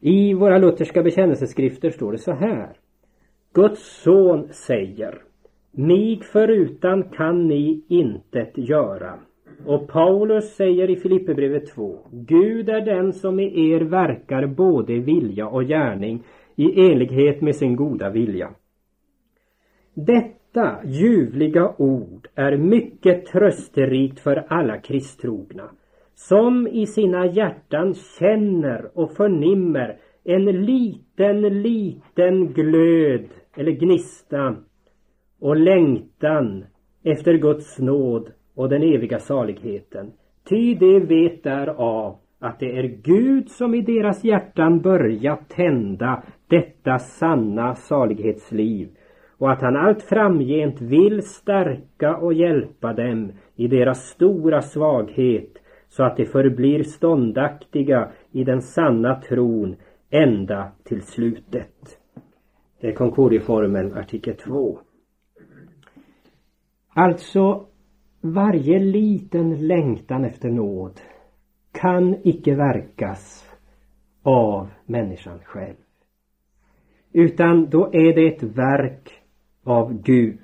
I 0.00 0.34
våra 0.34 0.58
lutherska 0.58 1.02
bekännelseskrifter 1.02 1.90
står 1.90 2.12
det 2.12 2.18
så 2.18 2.32
här. 2.32 2.76
Guds 3.54 4.02
son 4.02 4.48
säger 4.50 5.22
Mig 5.72 6.20
förutan 6.22 7.02
kan 7.02 7.48
ni 7.48 7.84
intet 7.88 8.52
göra. 8.54 9.18
Och 9.66 9.88
Paulus 9.88 10.54
säger 10.54 10.90
i 10.90 10.96
Filipperbrevet 10.96 11.66
2 11.66 11.98
Gud 12.10 12.68
är 12.68 12.80
den 12.80 13.12
som 13.12 13.40
i 13.40 13.70
er 13.70 13.80
verkar 13.80 14.46
både 14.46 14.98
vilja 14.98 15.48
och 15.48 15.64
gärning 15.64 16.22
i 16.56 16.90
enlighet 16.90 17.40
med 17.40 17.56
sin 17.56 17.76
goda 17.76 18.10
vilja. 18.10 18.50
Detta 19.94 20.76
ljuvliga 20.84 21.74
ord 21.78 22.28
är 22.34 22.56
mycket 22.56 23.26
trösterikt 23.26 24.20
för 24.20 24.44
alla 24.48 24.78
kristtrogna 24.78 25.70
som 26.14 26.66
i 26.66 26.86
sina 26.86 27.26
hjärtan 27.26 27.94
känner 27.94 28.98
och 28.98 29.12
förnimmer 29.12 29.96
en 30.24 30.44
liten, 30.44 31.62
liten 31.62 32.46
glöd 32.46 33.28
eller 33.56 33.72
gnista 33.72 34.56
och 35.40 35.56
längtan 35.56 36.64
efter 37.04 37.34
Guds 37.34 37.78
nåd 37.78 38.30
och 38.54 38.68
den 38.68 38.82
eviga 38.82 39.18
saligheten. 39.18 40.12
Ty 40.48 40.74
de 40.74 41.00
vet 41.00 41.42
därav 41.42 42.16
att 42.38 42.60
det 42.60 42.78
är 42.78 42.82
Gud 42.82 43.50
som 43.50 43.74
i 43.74 43.80
deras 43.80 44.24
hjärtan 44.24 44.80
börjat 44.80 45.48
tända 45.48 46.22
detta 46.48 46.98
sanna 46.98 47.74
salighetsliv 47.74 48.88
och 49.38 49.50
att 49.52 49.62
han 49.62 49.76
allt 49.76 50.02
framgent 50.02 50.80
vill 50.80 51.22
stärka 51.22 52.16
och 52.16 52.34
hjälpa 52.34 52.92
dem 52.92 53.32
i 53.56 53.68
deras 53.68 54.08
stora 54.08 54.62
svaghet 54.62 55.58
så 55.88 56.04
att 56.04 56.16
de 56.16 56.24
förblir 56.24 56.82
ståndaktiga 56.82 58.10
i 58.32 58.44
den 58.44 58.62
sanna 58.62 59.14
tron 59.14 59.76
ända 60.10 60.68
till 60.84 61.02
slutet. 61.02 62.01
Det 62.82 62.88
är 62.88 62.92
Concordieformeln 62.92 63.94
artikel 63.94 64.36
2. 64.36 64.78
Alltså, 66.88 67.66
varje 68.20 68.78
liten 68.78 69.66
längtan 69.66 70.24
efter 70.24 70.50
nåd 70.50 71.00
kan 71.72 72.16
icke 72.22 72.54
verkas 72.54 73.50
av 74.22 74.68
människan 74.86 75.38
själv. 75.44 75.76
Utan 77.12 77.70
då 77.70 77.86
är 77.92 78.14
det 78.14 78.26
ett 78.26 78.42
verk 78.42 79.12
av 79.64 80.02
Gud. 80.02 80.38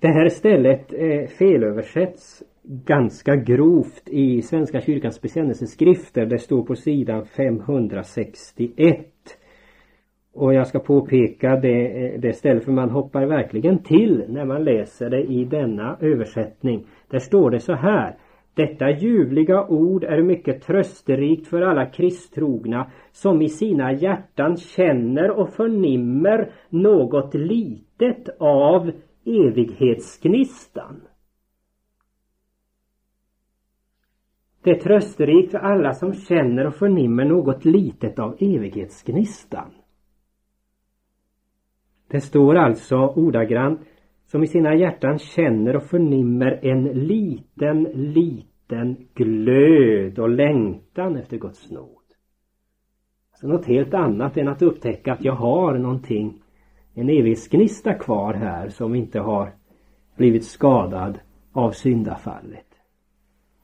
Det 0.00 0.08
här 0.08 0.28
stället 0.28 0.92
eh, 0.92 1.26
felöversätts 1.26 2.42
ganska 2.62 3.36
grovt 3.36 4.08
i 4.08 4.42
Svenska 4.42 4.80
kyrkans 4.80 5.22
bekännelseskrifter. 5.22 6.26
Det 6.26 6.38
står 6.38 6.62
på 6.62 6.76
sidan 6.76 7.26
561. 7.26 9.12
Och 10.36 10.54
jag 10.54 10.66
ska 10.66 10.78
påpeka 10.78 11.56
det, 11.56 12.16
det 12.18 12.32
ställe 12.32 12.60
för 12.60 12.72
man 12.72 12.90
hoppar 12.90 13.26
verkligen 13.26 13.78
till 13.78 14.24
när 14.28 14.44
man 14.44 14.64
läser 14.64 15.10
det 15.10 15.22
i 15.22 15.44
denna 15.44 15.96
översättning. 16.00 16.86
Där 17.10 17.18
står 17.18 17.50
det 17.50 17.60
så 17.60 17.72
här. 17.72 18.16
Detta 18.54 18.90
ljuvliga 18.90 19.66
ord 19.66 20.04
är 20.04 20.22
mycket 20.22 20.62
trösterikt 20.62 21.46
för 21.46 21.60
alla 21.60 21.86
kristtrogna 21.86 22.90
som 23.12 23.42
i 23.42 23.48
sina 23.48 23.92
hjärtan 23.92 24.56
känner 24.56 25.30
och 25.30 25.48
förnimmer 25.48 26.50
något 26.68 27.34
litet 27.34 28.28
av 28.38 28.90
evighetsgnistan. 29.24 31.00
Det 34.62 34.70
är 34.70 34.80
trösterikt 34.80 35.50
för 35.50 35.58
alla 35.58 35.92
som 35.92 36.12
känner 36.12 36.66
och 36.66 36.74
förnimmer 36.74 37.24
något 37.24 37.64
litet 37.64 38.18
av 38.18 38.36
evighetsgnistan. 38.40 39.70
Det 42.08 42.20
står 42.20 42.54
alltså 42.54 42.96
ordagrant 42.96 43.80
som 44.26 44.42
i 44.42 44.46
sina 44.46 44.74
hjärtan 44.74 45.18
känner 45.18 45.76
och 45.76 45.82
förnimmer 45.82 46.60
en 46.62 46.84
liten, 46.84 47.82
liten 47.82 48.96
glöd 49.14 50.18
och 50.18 50.28
längtan 50.28 51.16
efter 51.16 51.36
Guds 51.36 51.70
nåd. 51.70 52.02
Alltså 53.32 53.46
något 53.46 53.66
helt 53.66 53.94
annat 53.94 54.36
än 54.36 54.48
att 54.48 54.62
upptäcka 54.62 55.12
att 55.12 55.24
jag 55.24 55.32
har 55.32 55.78
någonting, 55.78 56.42
en 56.94 57.08
evighetsgnista 57.08 57.94
kvar 57.94 58.34
här 58.34 58.68
som 58.68 58.94
inte 58.94 59.20
har 59.20 59.54
blivit 60.16 60.44
skadad 60.44 61.18
av 61.52 61.70
syndafallet. 61.70 62.66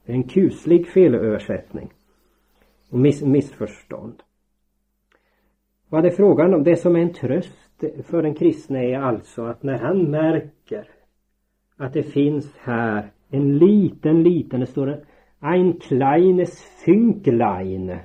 Det 0.05 0.11
är 0.11 0.15
en 0.15 0.27
kuslig 0.27 0.87
felöversättning 0.87 1.93
och 2.89 2.99
miss 2.99 3.23
missförstånd. 3.23 4.23
Vad 5.89 6.03
det 6.03 6.09
är 6.09 6.15
frågan 6.15 6.53
om, 6.53 6.63
det 6.63 6.75
som 6.75 6.95
är 6.95 6.99
en 6.99 7.13
tröst 7.13 7.62
för 8.03 8.21
den 8.21 8.33
kristne 8.33 8.85
är 8.85 8.99
alltså 8.99 9.43
att 9.43 9.63
när 9.63 9.77
han 9.77 10.11
märker 10.11 10.87
att 11.77 11.93
det 11.93 12.03
finns 12.03 12.55
här 12.57 13.11
en 13.29 13.57
liten, 13.57 14.23
liten, 14.23 14.59
det 14.59 14.65
står 14.65 14.85
det 14.85 15.05
Ein 15.39 15.73
kleines 15.73 16.63
Fünklein 16.85 17.99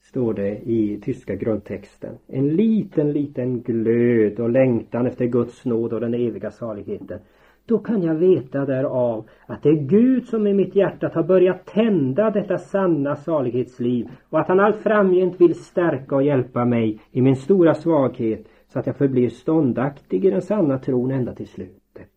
står 0.00 0.34
det 0.34 0.58
i 0.58 1.00
tyska 1.02 1.34
grundtexten. 1.34 2.18
En 2.26 2.48
liten, 2.48 3.12
liten 3.12 3.62
glöd 3.62 4.40
och 4.40 4.50
längtan 4.50 5.06
efter 5.06 5.26
Guds 5.26 5.64
nåd 5.64 5.92
och 5.92 6.00
den 6.00 6.14
eviga 6.14 6.50
saligheten. 6.50 7.18
Då 7.70 7.78
kan 7.78 8.02
jag 8.02 8.14
veta 8.14 8.66
därav 8.66 9.28
att 9.46 9.62
det 9.62 9.68
är 9.68 9.74
Gud 9.74 10.26
som 10.26 10.46
i 10.46 10.54
mitt 10.54 10.76
hjärta 10.76 11.10
har 11.14 11.22
börjat 11.22 11.66
tända 11.66 12.30
detta 12.30 12.58
sanna 12.58 13.16
salighetsliv 13.16 14.08
och 14.30 14.40
att 14.40 14.48
han 14.48 14.60
allt 14.60 14.76
framgent 14.76 15.40
vill 15.40 15.54
stärka 15.54 16.14
och 16.14 16.22
hjälpa 16.22 16.64
mig 16.64 17.00
i 17.10 17.20
min 17.20 17.36
stora 17.36 17.74
svaghet 17.74 18.48
så 18.68 18.78
att 18.78 18.86
jag 18.86 18.96
förblir 18.96 19.28
ståndaktig 19.28 20.24
i 20.24 20.30
den 20.30 20.42
sanna 20.42 20.78
tron 20.78 21.10
ända 21.10 21.32
till 21.32 21.46
slutet. 21.46 22.08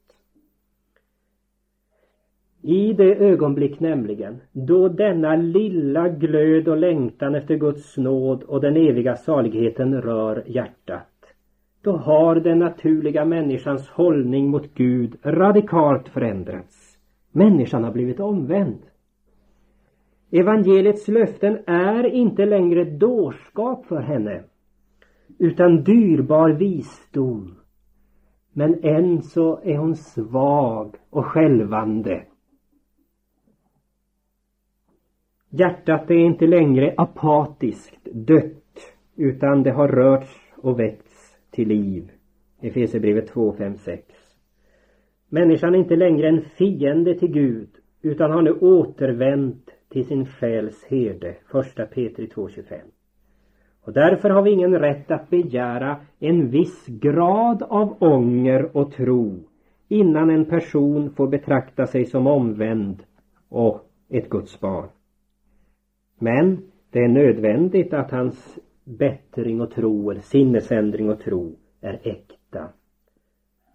I 2.62 2.94
det 2.94 3.16
ögonblick 3.16 3.80
nämligen 3.80 4.42
då 4.52 4.88
denna 4.88 5.36
lilla 5.36 6.10
glöd 6.10 6.68
och 6.68 6.78
längtan 6.78 7.36
efter 7.36 7.56
Guds 7.56 7.98
nåd 7.98 8.44
och 8.44 8.62
den 8.62 8.78
eviga 8.78 9.16
saligheten 9.16 10.02
rör 10.02 10.44
hjärtat 10.46 11.13
då 11.84 11.98
har 11.98 12.36
den 12.36 12.60
naturliga 12.60 13.26
människans 13.26 13.90
hållning 13.90 14.50
mot 14.50 14.74
Gud 14.74 15.18
radikalt 15.24 16.10
förändrats. 16.10 16.98
Människan 17.32 17.84
har 17.84 17.92
blivit 17.92 18.20
omvänd. 18.20 18.80
Evangeliets 20.32 21.08
löften 21.08 21.58
är 21.68 22.04
inte 22.04 22.46
längre 22.46 22.84
dårskap 22.84 23.86
för 23.86 24.02
henne 24.02 24.44
utan 25.40 25.84
dyrbar 25.84 26.50
visdom. 26.50 27.56
Men 28.54 28.84
än 28.84 29.22
så 29.22 29.60
är 29.64 29.78
hon 29.78 29.96
svag 29.96 30.96
och 31.10 31.26
skälvande. 31.26 32.24
Hjärtat 35.50 36.12
är 36.12 36.16
inte 36.16 36.48
längre 36.48 36.94
apatiskt, 36.98 38.08
dött, 38.14 38.96
utan 39.16 39.64
det 39.64 39.72
har 39.72 39.88
rörts 39.88 40.54
och 40.58 40.80
väckts 40.80 41.03
till 41.54 41.68
liv. 41.68 42.12
Efesierbrevet 42.62 43.28
2, 43.28 43.54
5, 43.54 43.78
6. 43.78 44.04
Människan 45.30 45.76
är 45.76 45.80
inte 45.80 45.96
längre 45.96 46.28
en 46.30 46.42
fiende 46.42 47.20
till 47.20 47.32
Gud 47.32 47.70
utan 48.02 48.32
har 48.32 48.42
nu 48.42 48.52
återvänt 48.52 49.70
till 49.90 50.06
sin 50.06 50.26
själs 50.26 50.86
herde. 50.86 51.30
1 51.30 51.76
Petri 51.76 52.28
2.25. 52.28 52.80
Och 53.82 53.94
därför 53.94 54.30
har 54.30 54.42
vi 54.42 54.52
ingen 54.52 54.80
rätt 54.80 55.12
att 55.12 55.30
begära 55.30 55.98
en 56.20 56.50
viss 56.50 56.86
grad 56.88 57.64
av 57.64 57.98
ånger 58.00 58.78
och 58.78 58.92
tro 58.92 59.40
innan 59.88 60.30
en 60.30 60.46
person 60.46 61.10
får 61.10 61.28
betrakta 61.28 61.88
sig 61.88 62.06
som 62.06 62.28
omvänd 62.28 63.04
och 63.50 63.90
ett 64.10 64.30
Guds 64.30 64.60
barn. 64.60 64.88
Men 66.20 66.58
det 66.92 67.00
är 67.00 67.08
nödvändigt 67.08 67.94
att 67.94 68.12
hans 68.12 68.60
bättring 68.84 69.62
och 69.62 69.72
tro 69.72 70.12
eller 70.12 70.22
sinnesändring 70.22 71.10
och 71.10 71.20
tro 71.20 71.56
är 71.82 72.00
äkta. 72.04 72.70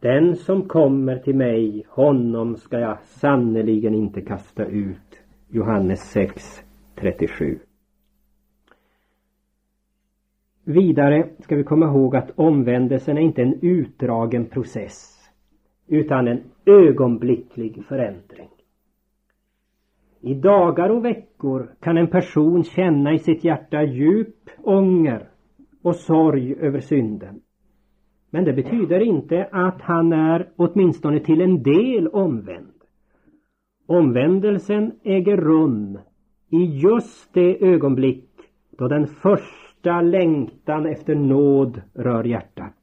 Den 0.01 0.37
som 0.37 0.69
kommer 0.69 1.19
till 1.19 1.37
mig, 1.37 1.87
honom 1.89 2.57
ska 2.57 2.79
jag 2.79 2.99
sannerligen 3.03 3.95
inte 3.95 4.21
kasta 4.21 4.65
ut. 4.67 5.23
Johannes 5.49 6.01
6, 6.01 6.63
37. 6.95 7.59
Vidare 10.65 11.29
ska 11.39 11.57
vi 11.57 11.65
komma 11.65 11.87
ihåg 11.87 12.17
att 12.17 12.31
omvändelsen 12.39 13.19
är 13.19 13.23
inte 13.23 13.43
en 13.43 13.59
utdragen 13.63 14.47
process 14.47 15.19
utan 15.87 16.29
en 16.29 16.41
ögonblicklig 16.67 17.85
förändring. 17.85 18.49
I 20.21 20.35
dagar 20.35 20.89
och 20.89 21.05
veckor 21.05 21.71
kan 21.81 21.97
en 21.97 22.07
person 22.07 22.65
känna 22.65 23.13
i 23.13 23.19
sitt 23.19 23.45
hjärta 23.45 23.83
djup 23.83 24.51
ånger 24.63 25.29
och 25.83 25.97
sorg 25.97 26.55
över 26.55 26.81
synden. 26.81 27.41
Men 28.31 28.45
det 28.45 28.53
betyder 28.53 29.01
inte 29.01 29.49
att 29.53 29.83
han 29.83 30.13
är 30.13 30.49
åtminstone 30.57 31.21
till 31.21 31.41
en 31.41 31.63
del 31.63 32.09
omvänd. 32.09 32.73
Omvändelsen 33.87 34.93
äger 35.03 35.37
rum 35.37 35.99
i 36.51 36.65
just 36.65 37.35
det 37.35 37.65
ögonblick 37.65 38.31
då 38.71 38.89
den 38.89 39.07
första 39.07 40.01
längtan 40.01 40.87
efter 40.87 41.15
nåd 41.15 41.83
rör 41.95 42.25
hjärtat. 42.25 42.75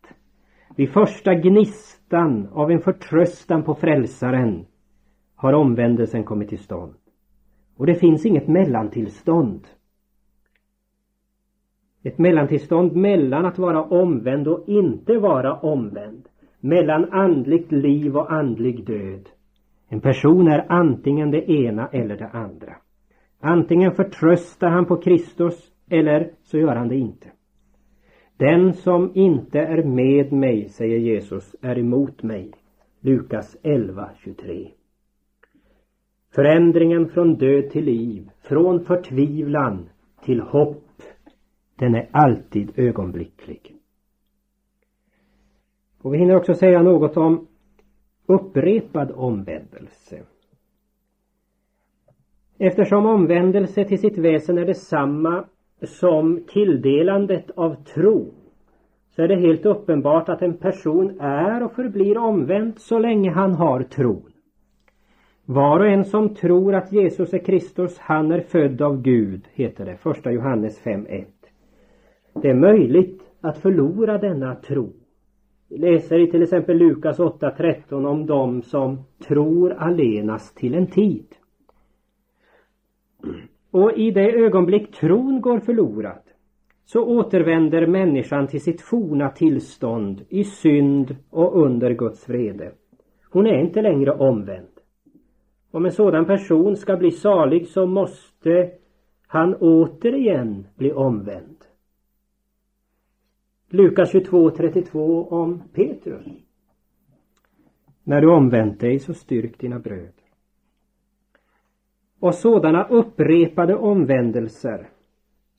Vid 0.75 0.89
första 0.89 1.33
gnistan 1.33 2.47
av 2.51 2.71
en 2.71 2.79
förtröstan 2.79 3.63
på 3.63 3.75
frälsaren 3.75 4.65
har 5.35 5.53
omvändelsen 5.53 6.23
kommit 6.23 6.49
till 6.49 6.59
stånd. 6.59 6.93
Och 7.77 7.85
det 7.85 7.95
finns 7.95 8.25
inget 8.25 8.47
mellantillstånd. 8.47 9.67
Ett 12.03 12.17
mellantillstånd 12.17 12.95
mellan 12.95 13.45
att 13.45 13.57
vara 13.57 13.83
omvänd 13.83 14.47
och 14.47 14.69
inte 14.69 15.17
vara 15.17 15.59
omvänd. 15.59 16.27
Mellan 16.59 17.05
andligt 17.11 17.71
liv 17.71 18.17
och 18.17 18.33
andlig 18.33 18.85
död. 18.85 19.29
En 19.89 20.01
person 20.01 20.47
är 20.47 20.65
antingen 20.71 21.31
det 21.31 21.51
ena 21.51 21.87
eller 21.87 22.17
det 22.17 22.27
andra. 22.27 22.75
Antingen 23.39 23.91
förtröstar 23.91 24.69
han 24.69 24.85
på 24.85 24.97
Kristus 24.97 25.71
eller 25.89 26.31
så 26.43 26.57
gör 26.57 26.75
han 26.75 26.87
det 26.87 26.95
inte. 26.95 27.27
Den 28.37 28.73
som 28.73 29.11
inte 29.13 29.59
är 29.59 29.83
med 29.83 30.31
mig, 30.31 30.69
säger 30.69 30.97
Jesus, 30.97 31.55
är 31.61 31.77
emot 31.77 32.23
mig. 32.23 32.51
Lukas 32.99 33.57
11, 33.63 34.09
23. 34.23 34.71
Förändringen 36.35 37.09
från 37.09 37.35
död 37.35 37.69
till 37.69 37.85
liv, 37.85 38.29
från 38.41 38.85
förtvivlan 38.85 39.89
till 40.21 40.41
hopp, 40.41 41.01
den 41.75 41.95
är 41.95 42.07
alltid 42.11 42.71
ögonblicklig. 42.75 43.75
Och 46.01 46.13
vi 46.13 46.17
hinner 46.17 46.35
också 46.35 46.53
säga 46.53 46.81
något 46.81 47.17
om 47.17 47.47
upprepad 48.25 49.11
omvändelse. 49.11 50.23
Eftersom 52.57 53.05
omvändelse 53.05 53.83
till 53.83 53.99
sitt 53.99 54.17
väsen 54.17 54.57
är 54.57 54.65
detsamma 54.65 55.45
som 55.81 56.43
tilldelandet 56.47 57.51
av 57.51 57.75
tro 57.75 58.33
så 59.09 59.21
är 59.21 59.27
det 59.27 59.35
helt 59.35 59.65
uppenbart 59.65 60.29
att 60.29 60.41
en 60.41 60.57
person 60.57 61.19
är 61.19 61.63
och 61.63 61.71
förblir 61.71 62.17
omvänd 62.17 62.79
så 62.79 62.99
länge 62.99 63.31
han 63.31 63.53
har 63.53 63.83
tron. 63.83 64.31
Var 65.45 65.79
och 65.79 65.87
en 65.87 66.05
som 66.05 66.35
tror 66.35 66.75
att 66.75 66.91
Jesus 66.91 67.33
är 67.33 67.37
Kristus, 67.37 67.97
han 67.99 68.31
är 68.31 68.39
född 68.39 68.81
av 68.81 69.01
Gud, 69.01 69.47
heter 69.53 69.85
det, 69.85 69.97
första 69.97 70.31
Johannes 70.31 70.83
5.1. 70.83 71.25
Det 72.41 72.49
är 72.49 72.55
möjligt 72.55 73.21
att 73.41 73.57
förlora 73.57 74.17
denna 74.17 74.55
tro. 74.55 74.93
Vi 75.69 75.77
läser 75.77 76.19
i 76.19 76.31
till 76.31 76.43
exempel 76.43 76.77
Lukas 76.77 77.19
8.13 77.19 78.07
om 78.07 78.25
dem 78.25 78.61
som 78.61 79.03
tror 79.27 79.73
allenast 79.73 80.57
till 80.57 80.75
en 80.75 80.87
tid. 80.87 81.25
Och 83.71 83.93
i 83.93 84.11
det 84.11 84.31
ögonblick 84.31 84.91
tron 84.91 85.41
går 85.41 85.59
förlorad 85.59 86.21
så 86.85 87.05
återvänder 87.05 87.87
människan 87.87 88.47
till 88.47 88.61
sitt 88.61 88.81
forna 88.81 89.29
tillstånd 89.29 90.21
i 90.29 90.43
synd 90.43 91.15
och 91.29 91.61
under 91.61 91.91
Guds 91.91 92.29
vrede. 92.29 92.71
Hon 93.31 93.47
är 93.47 93.59
inte 93.59 93.81
längre 93.81 94.11
omvänd. 94.11 94.74
Om 95.75 95.85
en 95.85 95.91
sådan 95.91 96.25
person 96.25 96.75
ska 96.75 96.97
bli 96.97 97.11
salig 97.11 97.67
så 97.67 97.85
måste 97.85 98.71
han 99.27 99.55
återigen 99.55 100.67
bli 100.75 100.91
omvänd. 100.91 101.57
Lukas 103.69 104.13
22.32 104.13 105.27
om 105.27 105.63
Petrus. 105.73 106.25
När 108.03 108.21
du 108.21 108.31
omvänt 108.31 108.79
dig 108.79 108.99
så 108.99 109.13
styrk 109.13 109.59
dina 109.59 109.79
bröder. 109.79 110.13
Och 112.19 112.35
sådana 112.35 112.87
upprepade 112.87 113.75
omvändelser 113.75 114.89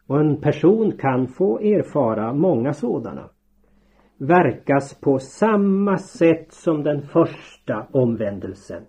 och 0.07 0.21
en 0.21 0.41
person 0.41 0.93
kan 0.93 1.29
få 1.29 1.59
erfara 1.59 2.33
många 2.33 2.73
sådana 2.73 3.31
verkas 4.19 5.01
på 5.01 5.19
samma 5.19 5.99
sätt 5.99 6.53
som 6.53 6.83
den 6.83 7.03
första 7.03 7.87
omvändelsen. 7.93 8.83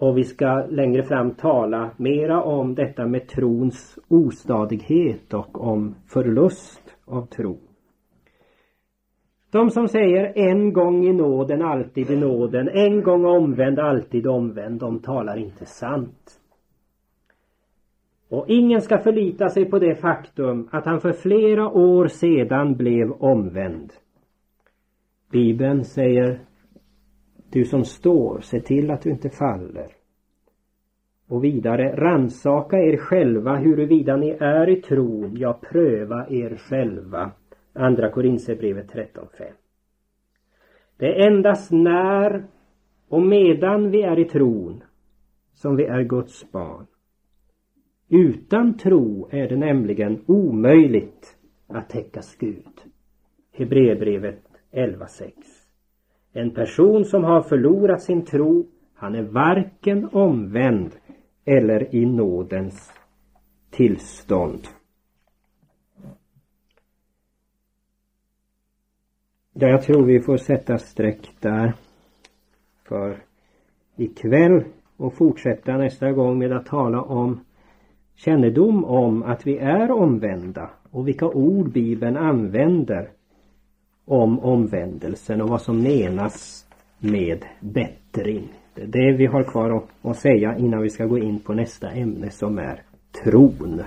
Och 0.00 0.18
vi 0.18 0.24
ska 0.24 0.66
längre 0.70 1.02
fram 1.02 1.30
tala 1.34 1.90
mera 1.96 2.42
om 2.42 2.74
detta 2.74 3.06
med 3.06 3.28
trons 3.28 3.98
ostadighet 4.08 5.34
och 5.34 5.60
om 5.64 5.94
förlust 6.06 6.96
av 7.04 7.26
tro. 7.26 7.58
De 9.50 9.70
som 9.70 9.88
säger 9.88 10.32
en 10.38 10.72
gång 10.72 11.06
i 11.06 11.12
nåden, 11.12 11.62
alltid 11.62 12.10
i 12.10 12.16
nåden, 12.16 12.68
en 12.68 13.02
gång 13.02 13.24
omvänd, 13.24 13.78
alltid 13.78 14.26
omvänd, 14.26 14.80
de 14.80 14.98
talar 14.98 15.36
inte 15.36 15.66
sant. 15.66 16.40
Och 18.28 18.44
ingen 18.48 18.80
ska 18.80 18.98
förlita 18.98 19.48
sig 19.48 19.64
på 19.64 19.78
det 19.78 19.94
faktum 19.94 20.68
att 20.72 20.84
han 20.84 21.00
för 21.00 21.12
flera 21.12 21.68
år 21.68 22.06
sedan 22.06 22.76
blev 22.76 23.12
omvänd. 23.12 23.92
Bibeln 25.32 25.84
säger 25.84 26.40
du 27.50 27.64
som 27.64 27.84
står, 27.84 28.40
se 28.40 28.60
till 28.60 28.90
att 28.90 29.02
du 29.02 29.10
inte 29.10 29.30
faller. 29.30 29.92
Och 31.28 31.44
vidare, 31.44 31.96
ransaka 31.96 32.78
er 32.78 32.96
själva 32.96 33.56
huruvida 33.56 34.16
ni 34.16 34.30
är 34.40 34.68
i 34.68 34.82
tron, 34.82 35.36
ja 35.36 35.60
pröva 35.70 36.26
er 36.30 36.56
själva. 36.56 37.30
Andra 37.72 38.10
Korinthierbrevet 38.10 38.92
13.5. 38.92 39.52
Det 40.96 41.06
är 41.06 41.26
endast 41.26 41.72
när 41.72 42.44
och 43.08 43.22
medan 43.22 43.90
vi 43.90 44.02
är 44.02 44.18
i 44.18 44.24
tron 44.24 44.82
som 45.54 45.76
vi 45.76 45.84
är 45.84 46.02
Guds 46.02 46.52
barn. 46.52 46.86
Utan 48.08 48.76
tro 48.76 49.28
är 49.30 49.48
det 49.48 49.56
nämligen 49.56 50.24
omöjligt 50.26 51.36
att 51.66 51.88
täckas 51.88 52.36
Gud. 52.36 52.80
Hebreerbrevet 53.52 54.42
11.6. 54.72 55.57
En 56.38 56.50
person 56.50 57.04
som 57.04 57.24
har 57.24 57.42
förlorat 57.42 58.02
sin 58.02 58.24
tro, 58.24 58.66
han 58.94 59.14
är 59.14 59.22
varken 59.22 60.08
omvänd 60.12 60.90
eller 61.44 61.94
i 61.94 62.06
nådens 62.06 62.92
tillstånd. 63.70 64.60
Ja, 69.52 69.68
jag 69.68 69.82
tror 69.82 70.04
vi 70.04 70.20
får 70.20 70.36
sätta 70.36 70.78
streck 70.78 71.30
där 71.40 71.74
för 72.84 73.16
ikväll 73.96 74.64
och 74.96 75.14
fortsätta 75.14 75.76
nästa 75.76 76.12
gång 76.12 76.38
med 76.38 76.52
att 76.52 76.66
tala 76.66 77.02
om 77.02 77.40
kännedom 78.14 78.84
om 78.84 79.22
att 79.22 79.46
vi 79.46 79.58
är 79.58 79.90
omvända 79.90 80.70
och 80.90 81.08
vilka 81.08 81.26
ord 81.26 81.72
Bibeln 81.72 82.16
använder 82.16 83.10
om 84.08 84.40
omvändelsen 84.40 85.40
och 85.40 85.48
vad 85.48 85.62
som 85.62 85.82
menas 85.82 86.66
med 86.98 87.44
bättring. 87.60 88.48
Det 88.74 88.82
är 88.82 88.86
det 88.86 89.16
vi 89.16 89.26
har 89.26 89.42
kvar 89.42 89.70
att, 89.70 90.10
att 90.10 90.18
säga 90.18 90.56
innan 90.58 90.82
vi 90.82 90.90
ska 90.90 91.06
gå 91.06 91.18
in 91.18 91.38
på 91.38 91.54
nästa 91.54 91.90
ämne 91.90 92.30
som 92.30 92.58
är 92.58 92.82
tron. 93.24 93.82